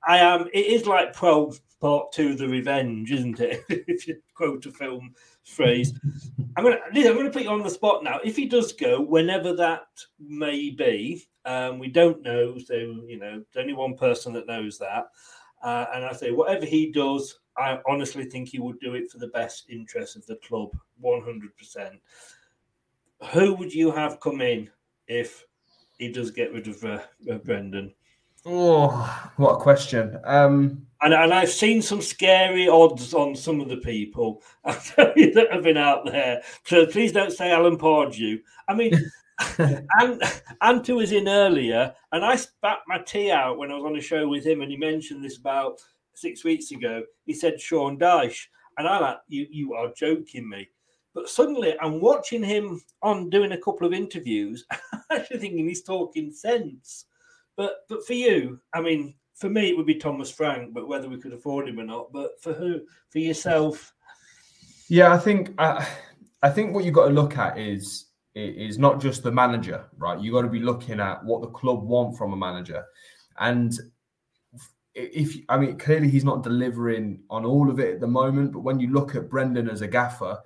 [0.06, 0.48] I am.
[0.52, 3.64] It is like 12 part two, of the revenge, isn't it?
[3.68, 5.14] if you quote a film
[5.44, 5.98] phrase.
[6.56, 8.20] I'm gonna, I'm gonna put you on the spot now.
[8.24, 9.86] If he does go, whenever that
[10.18, 12.58] may be, um, we don't know.
[12.58, 15.08] So you know, there's only one person that knows that.
[15.62, 19.18] Uh, and I say, whatever he does, I honestly think he would do it for
[19.18, 20.70] the best interest of the club,
[21.02, 21.98] 100%.
[23.32, 24.70] Who would you have come in
[25.06, 25.44] if
[25.98, 27.00] he does get rid of uh,
[27.30, 27.92] uh, Brendan?
[28.46, 30.18] Oh, what a question.
[30.24, 35.62] Um, and, and I've seen some scary odds on some of the people that have
[35.62, 36.42] been out there.
[36.64, 38.40] So please don't say Alan Pardew.
[38.68, 38.92] I mean,
[39.58, 40.22] and
[40.60, 44.00] Anto was in earlier, and I spat my tea out when I was on a
[44.00, 45.80] show with him, and he mentioned this about
[46.14, 47.02] six weeks ago.
[47.24, 48.46] He said Sean Dyche,
[48.76, 49.46] and I like you.
[49.50, 50.68] You are joking me.
[51.18, 54.64] But suddenly, I'm watching him on doing a couple of interviews,
[55.10, 57.06] actually thinking he's talking sense.
[57.56, 61.08] But but for you, I mean, for me, it would be Thomas Frank, but whether
[61.08, 62.12] we could afford him or not.
[62.12, 62.82] But for who?
[63.10, 63.92] For yourself?
[64.86, 65.88] Yeah, I think I,
[66.40, 70.20] I think what you've got to look at is is not just the manager, right?
[70.20, 72.84] You've got to be looking at what the club want from a manager,
[73.40, 73.76] and
[74.94, 78.52] if I mean clearly he's not delivering on all of it at the moment.
[78.52, 80.38] But when you look at Brendan as a gaffer,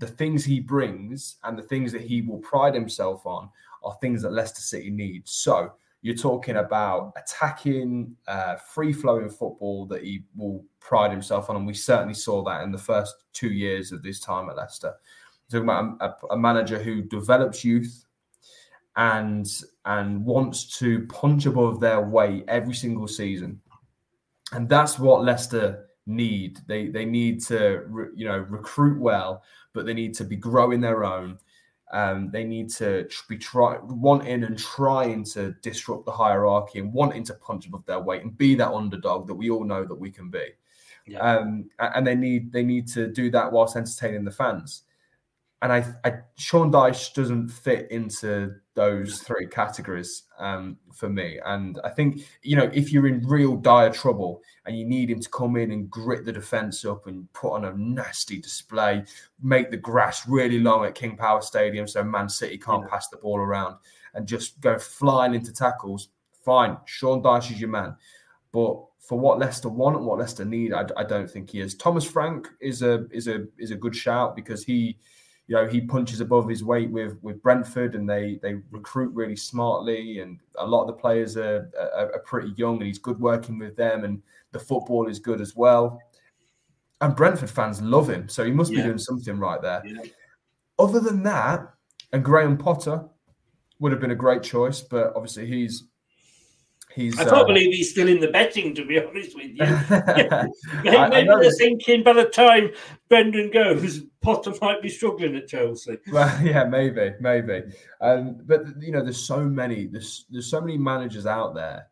[0.00, 3.50] the things he brings and the things that he will pride himself on
[3.84, 5.30] are things that Leicester City needs.
[5.30, 11.56] So you're talking about attacking, uh, free flowing football that he will pride himself on.
[11.56, 14.94] And we certainly saw that in the first two years of this time at Leicester.
[15.50, 18.06] You're talking about a, a manager who develops youth
[18.96, 19.46] and
[19.84, 23.60] and wants to punch above their weight every single season.
[24.52, 26.60] And that's what Leicester need.
[26.66, 29.42] They they need to you know recruit well,
[29.72, 31.38] but they need to be growing their own
[31.92, 37.24] um, they need to be try wanting and trying to disrupt the hierarchy and wanting
[37.24, 40.10] to punch above their weight and be that underdog that we all know that we
[40.10, 40.46] can be.
[41.06, 41.18] Yeah.
[41.18, 44.82] Um, and they need they need to do that whilst entertaining the fans.
[45.62, 51.38] And I, I Sean Dyche doesn't fit into those three categories um, for me.
[51.44, 55.20] And I think, you know, if you're in real dire trouble and you need him
[55.20, 59.04] to come in and grit the defence up and put on a nasty display,
[59.42, 62.88] make the grass really long at King Power Stadium so Man City can't yeah.
[62.88, 63.76] pass the ball around
[64.14, 66.08] and just go flying into tackles,
[66.42, 66.78] fine.
[66.86, 67.94] Sean Dyche is your man.
[68.50, 71.74] But for what Leicester want and what Leicester need, I, I don't think he is.
[71.74, 74.96] Thomas Frank is a is a is a good shout because he
[75.50, 79.34] you know he punches above his weight with with Brentford and they they recruit really
[79.34, 83.18] smartly and a lot of the players are, are, are pretty young and he's good
[83.18, 84.22] working with them and
[84.52, 86.00] the football is good as well
[87.00, 88.78] and Brentford fans love him so he must yeah.
[88.78, 90.02] be doing something right there yeah.
[90.78, 91.68] other than that
[92.12, 93.04] and Graham Potter
[93.80, 95.88] would have been a great choice but obviously he's
[96.94, 99.64] He's, I can't uh, believe he's still in the betting, to be honest with you.
[100.84, 102.70] maybe, I, maybe they're thinking by the time
[103.08, 105.98] Brendan goes, Potter might be struggling at Chelsea.
[106.12, 107.62] Well, yeah, maybe, maybe.
[108.00, 111.86] Um, but you know, there's so many, there's there's so many managers out there,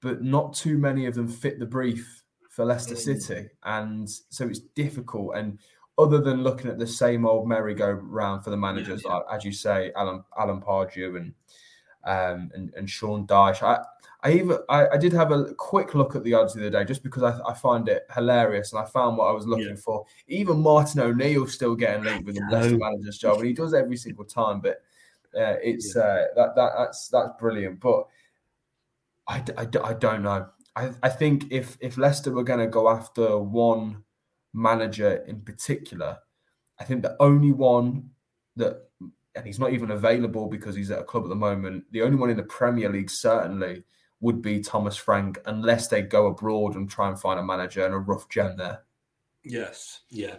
[0.00, 2.98] but not too many of them fit the brief for Leicester mm.
[2.98, 5.36] City, and so it's difficult.
[5.36, 5.58] And
[5.98, 9.16] other than looking at the same old merry-go-round for the managers, yeah, yeah.
[9.16, 11.34] Like, as you say, Alan Alan Pardew and
[12.04, 13.62] um, and, and Sean Dyche.
[13.62, 13.84] I,
[14.24, 16.84] I even I, I, did have a quick look at the odds the other day
[16.84, 19.74] just because I, I find it hilarious and I found what I was looking yeah.
[19.74, 20.06] for.
[20.28, 23.98] Even Martin O'Neill still getting linked with the best manager's job, and he does every
[23.98, 24.60] single time.
[24.60, 24.82] But
[25.38, 26.02] uh, it's yeah.
[26.02, 27.80] uh, that, that that's that's brilliant.
[27.80, 28.06] But
[29.28, 30.48] I, I, I don't know.
[30.74, 34.04] I, I think if if Leicester were going to go after one
[34.54, 36.16] manager in particular,
[36.80, 38.08] I think the only one
[38.56, 38.88] that
[39.34, 41.84] and he's not even available because he's at a club at the moment.
[41.90, 43.84] The only one in the Premier League certainly
[44.20, 47.94] would be Thomas Frank, unless they go abroad and try and find a manager and
[47.94, 48.82] a rough gem there.
[49.44, 50.36] Yes, yeah.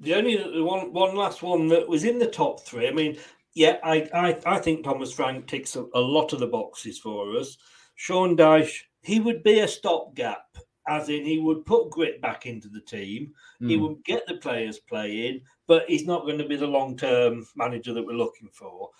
[0.00, 2.88] The only one, one last one that was in the top three.
[2.88, 3.18] I mean,
[3.54, 7.36] yeah, I, I, I think Thomas Frank ticks a, a lot of the boxes for
[7.36, 7.56] us.
[7.94, 10.56] Sean Dyche, he would be a stopgap,
[10.88, 13.32] as in he would put grit back into the team.
[13.62, 13.70] Mm.
[13.70, 13.82] He hmm.
[13.82, 17.92] would get the players playing, but he's not going to be the long term manager
[17.94, 18.90] that we're looking for.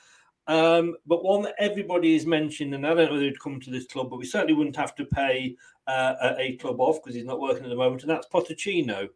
[0.48, 3.70] Um, but one that everybody is mentioned, and I don't know whether he'd come to
[3.70, 5.56] this club, but we certainly wouldn't have to pay
[5.86, 9.08] uh, a club off because he's not working at the moment, and that's Pochettino.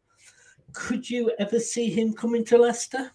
[0.72, 3.10] Could you ever see him coming to Leicester?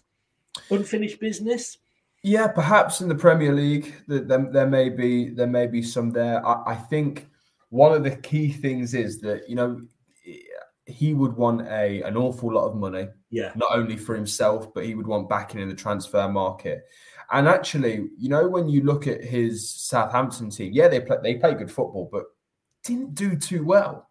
[0.70, 1.78] Unfinished business?
[2.22, 6.44] Yeah, perhaps in the Premier League, there, there may be there may be some there.
[6.46, 7.28] I, I think
[7.70, 9.80] one of the key things is that you know
[10.86, 13.08] he would want a an awful lot of money.
[13.30, 13.52] Yeah.
[13.56, 16.84] Not only for himself, but he would want backing in the transfer market.
[17.32, 21.34] And actually, you know, when you look at his Southampton team, yeah, they play they
[21.36, 22.24] play good football, but
[22.84, 24.10] didn't do too well.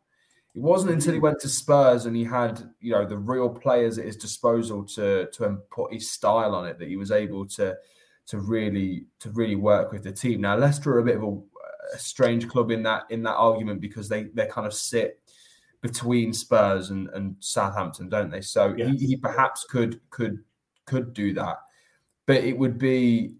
[0.56, 0.98] It wasn't mm-hmm.
[0.98, 4.18] until he went to Spurs and he had, you know, the real players at his
[4.18, 7.77] disposal to to put his style on it that he was able to
[8.26, 10.41] to really to really work with the team.
[10.41, 13.81] Now Leicester are a bit of a, a strange club in that in that argument
[13.81, 15.22] because they they kind of sit
[15.81, 18.41] between Spurs and, and Southampton, don't they?
[18.41, 20.39] So he, he perhaps could could
[20.85, 21.57] could do that
[22.27, 23.35] but it would be,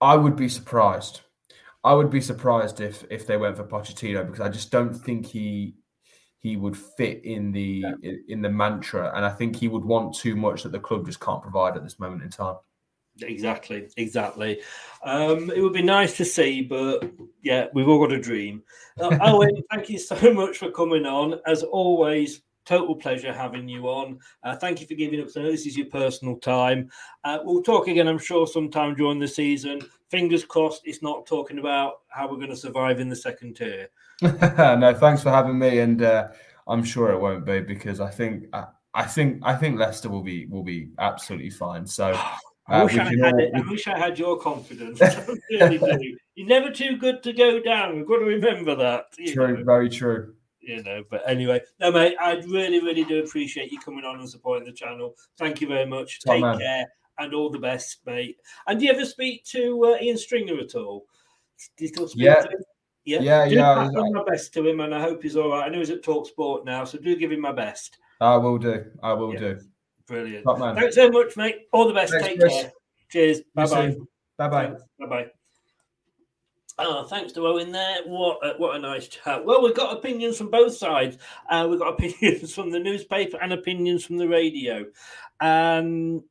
[0.00, 1.20] I would be surprised.
[1.82, 5.26] I would be surprised if if they went for Pochettino because I just don't think
[5.26, 5.74] he
[6.38, 8.12] he would fit in the yeah.
[8.28, 11.20] in the mantra, and I think he would want too much that the club just
[11.20, 12.56] can't provide at this moment in time.
[13.22, 14.60] Exactly, exactly.
[15.04, 17.10] Um, it would be nice to see, but
[17.42, 18.62] yeah, we've all got a dream.
[19.00, 21.40] Uh, Owen, thank you so much for coming on.
[21.46, 24.18] As always, Total pleasure having you on.
[24.42, 25.28] Uh, thank you for giving up.
[25.36, 26.90] I know this is your personal time.
[27.22, 29.82] Uh, we'll talk again, I'm sure, sometime during the season.
[30.10, 33.88] Fingers crossed, it's not talking about how we're going to survive in the second tier.
[34.22, 36.28] no, thanks for having me, and uh,
[36.66, 40.22] I'm sure it won't be because I think I, I think I think Leicester will
[40.22, 41.86] be will be absolutely fine.
[41.86, 42.18] So.
[42.66, 43.50] I wish, uh, I, had all, it.
[43.54, 44.98] I wish I had your confidence.
[45.50, 47.94] really You're never too good to go down.
[47.94, 49.12] We've got to remember that.
[49.34, 49.64] True, know.
[49.64, 50.34] very true
[50.66, 51.02] you know.
[51.10, 54.72] But anyway, no, mate, I really, really do appreciate you coming on and supporting the
[54.72, 55.14] channel.
[55.38, 56.20] Thank you very much.
[56.20, 56.58] Take man.
[56.58, 56.86] care
[57.18, 58.38] and all the best, mate.
[58.66, 61.06] And do you ever speak to uh, Ian Stringer at all?
[62.14, 62.44] yeah.
[63.06, 63.70] Yeah, yeah, do yeah.
[63.70, 65.66] I my best to him, and I hope he's all right.
[65.66, 67.98] I know he's at TalkSport now, so do give him my best.
[68.20, 68.82] I will do.
[69.02, 69.40] I will yeah.
[69.40, 69.60] do.
[70.06, 70.46] Brilliant.
[70.46, 71.68] Thanks so much, mate.
[71.72, 72.12] All the best.
[72.12, 72.52] Thanks, Take Chris.
[72.52, 72.72] care.
[73.10, 73.40] Cheers.
[73.54, 73.96] Bye bye.
[74.38, 74.74] Bye bye.
[74.98, 75.26] Bye bye.
[76.76, 77.98] Oh, thanks to Owen there.
[78.04, 79.44] What a, what a nice chat.
[79.44, 81.18] Well, we've got opinions from both sides.
[81.48, 84.84] Uh, we've got opinions from the newspaper and opinions from the radio.
[85.40, 86.22] And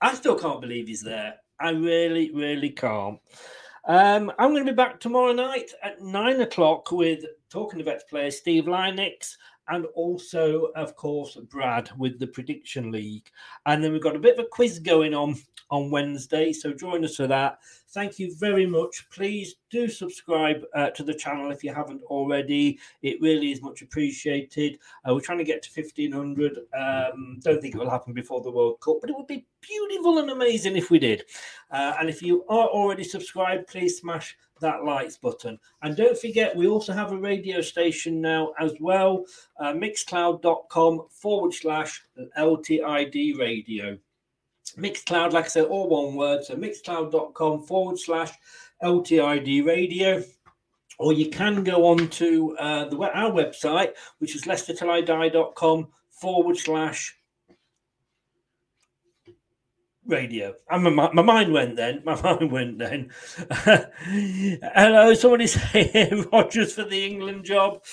[0.00, 1.34] I still can't believe he's there.
[1.58, 3.18] I really, really can't.
[3.86, 8.30] Um, I'm going to be back tomorrow night at nine o'clock with talking ex player
[8.30, 9.36] Steve Lynex
[9.68, 13.30] and also, of course, Brad with the Prediction League.
[13.66, 15.36] And then we've got a bit of a quiz going on
[15.70, 16.52] on Wednesday.
[16.52, 17.58] So join us for that.
[17.90, 19.08] Thank you very much.
[19.10, 22.78] Please do subscribe uh, to the channel if you haven't already.
[23.02, 24.78] It really is much appreciated.
[25.08, 26.58] Uh, we're trying to get to 1500.
[26.78, 30.18] Um, don't think it will happen before the World Cup, but it would be beautiful
[30.18, 31.24] and amazing if we did.
[31.70, 35.58] Uh, and if you are already subscribed, please smash that likes button.
[35.82, 39.24] And don't forget, we also have a radio station now as well,
[39.60, 42.02] uh, mixcloud.com forward slash
[42.36, 43.98] LTID radio.
[44.76, 46.44] Mixcloud, like I said, all one word.
[46.44, 48.32] So mixcloud.com forward slash
[48.82, 50.22] LTID radio.
[50.98, 57.17] Or you can go on to uh, the, our website, which is leicestertillidie.com forward slash
[60.08, 60.54] radio.
[60.70, 62.02] And my, my mind went then.
[62.04, 63.10] My mind went then.
[64.74, 67.84] Hello, somebody say Rodgers for the England job.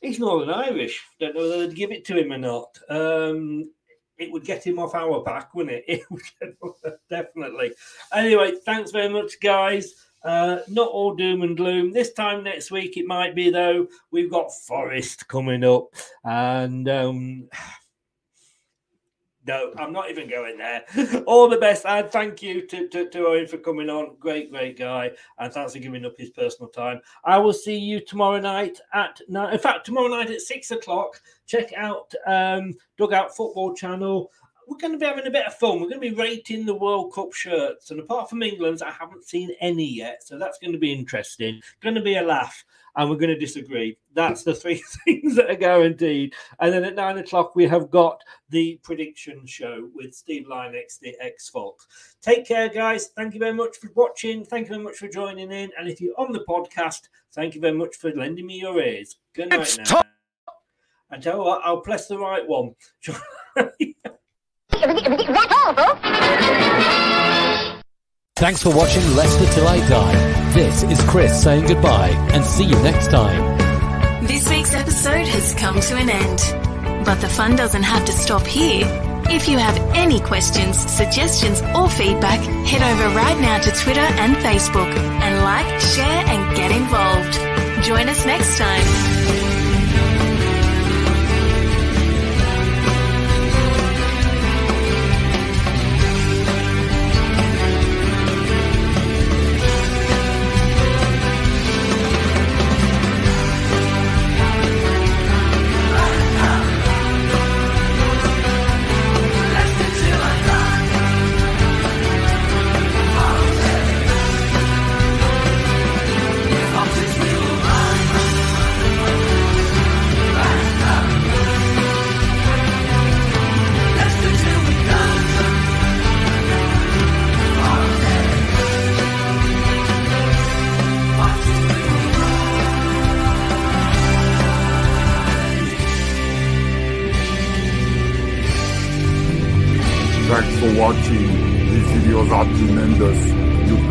[0.00, 1.04] He's Northern Irish.
[1.20, 2.78] Don't know whether they'd give it to him or not.
[2.88, 3.70] Um,
[4.16, 6.02] it would get him off our back, wouldn't it?
[6.40, 6.72] it would,
[7.10, 7.72] definitely.
[8.12, 9.94] Anyway, thanks very much, guys.
[10.24, 11.92] Uh, not all doom and gloom.
[11.92, 13.86] This time next week, it might be though.
[14.10, 15.94] We've got Forest coming up,
[16.24, 17.48] and um,
[19.48, 20.84] no, I'm not even going there.
[21.26, 24.16] All the best, and thank you to, to, to Owen for coming on.
[24.20, 27.00] Great, great guy, and thanks for giving up his personal time.
[27.24, 29.54] I will see you tomorrow night at nine.
[29.54, 31.22] In fact, tomorrow night at six o'clock.
[31.46, 34.30] Check out um, Dugout Football Channel
[34.68, 35.80] we're going to be having a bit of fun.
[35.80, 37.90] We're going to be rating the World Cup shirts.
[37.90, 40.22] And apart from England's, I haven't seen any yet.
[40.22, 41.62] So that's going to be interesting.
[41.80, 42.66] Going to be a laugh.
[42.98, 43.96] And we're going to disagree.
[44.12, 46.34] That's the three things that are guaranteed.
[46.58, 48.20] And then at nine o'clock, we have got
[48.50, 51.86] the prediction show with Steve Lynex, the X Fox.
[52.20, 53.10] Take care, guys.
[53.16, 54.44] Thank you very much for watching.
[54.44, 55.70] Thank you very much for joining in.
[55.78, 57.02] And if you're on the podcast,
[57.32, 59.16] thank you very much for lending me your ears.
[59.32, 60.02] Good night it's now.
[60.02, 60.08] T-
[61.12, 62.74] and tell you what, I'll press the right one.
[63.06, 63.20] That's
[65.52, 66.00] all, folks.
[68.36, 70.47] Thanks for watching Leicester Till I Die.
[70.58, 74.26] This is Chris saying goodbye and see you next time.
[74.26, 77.06] This week's episode has come to an end.
[77.06, 78.84] But the fun doesn't have to stop here.
[79.30, 84.34] If you have any questions, suggestions, or feedback, head over right now to Twitter and
[84.38, 87.86] Facebook and like, share, and get involved.
[87.86, 89.57] Join us next time.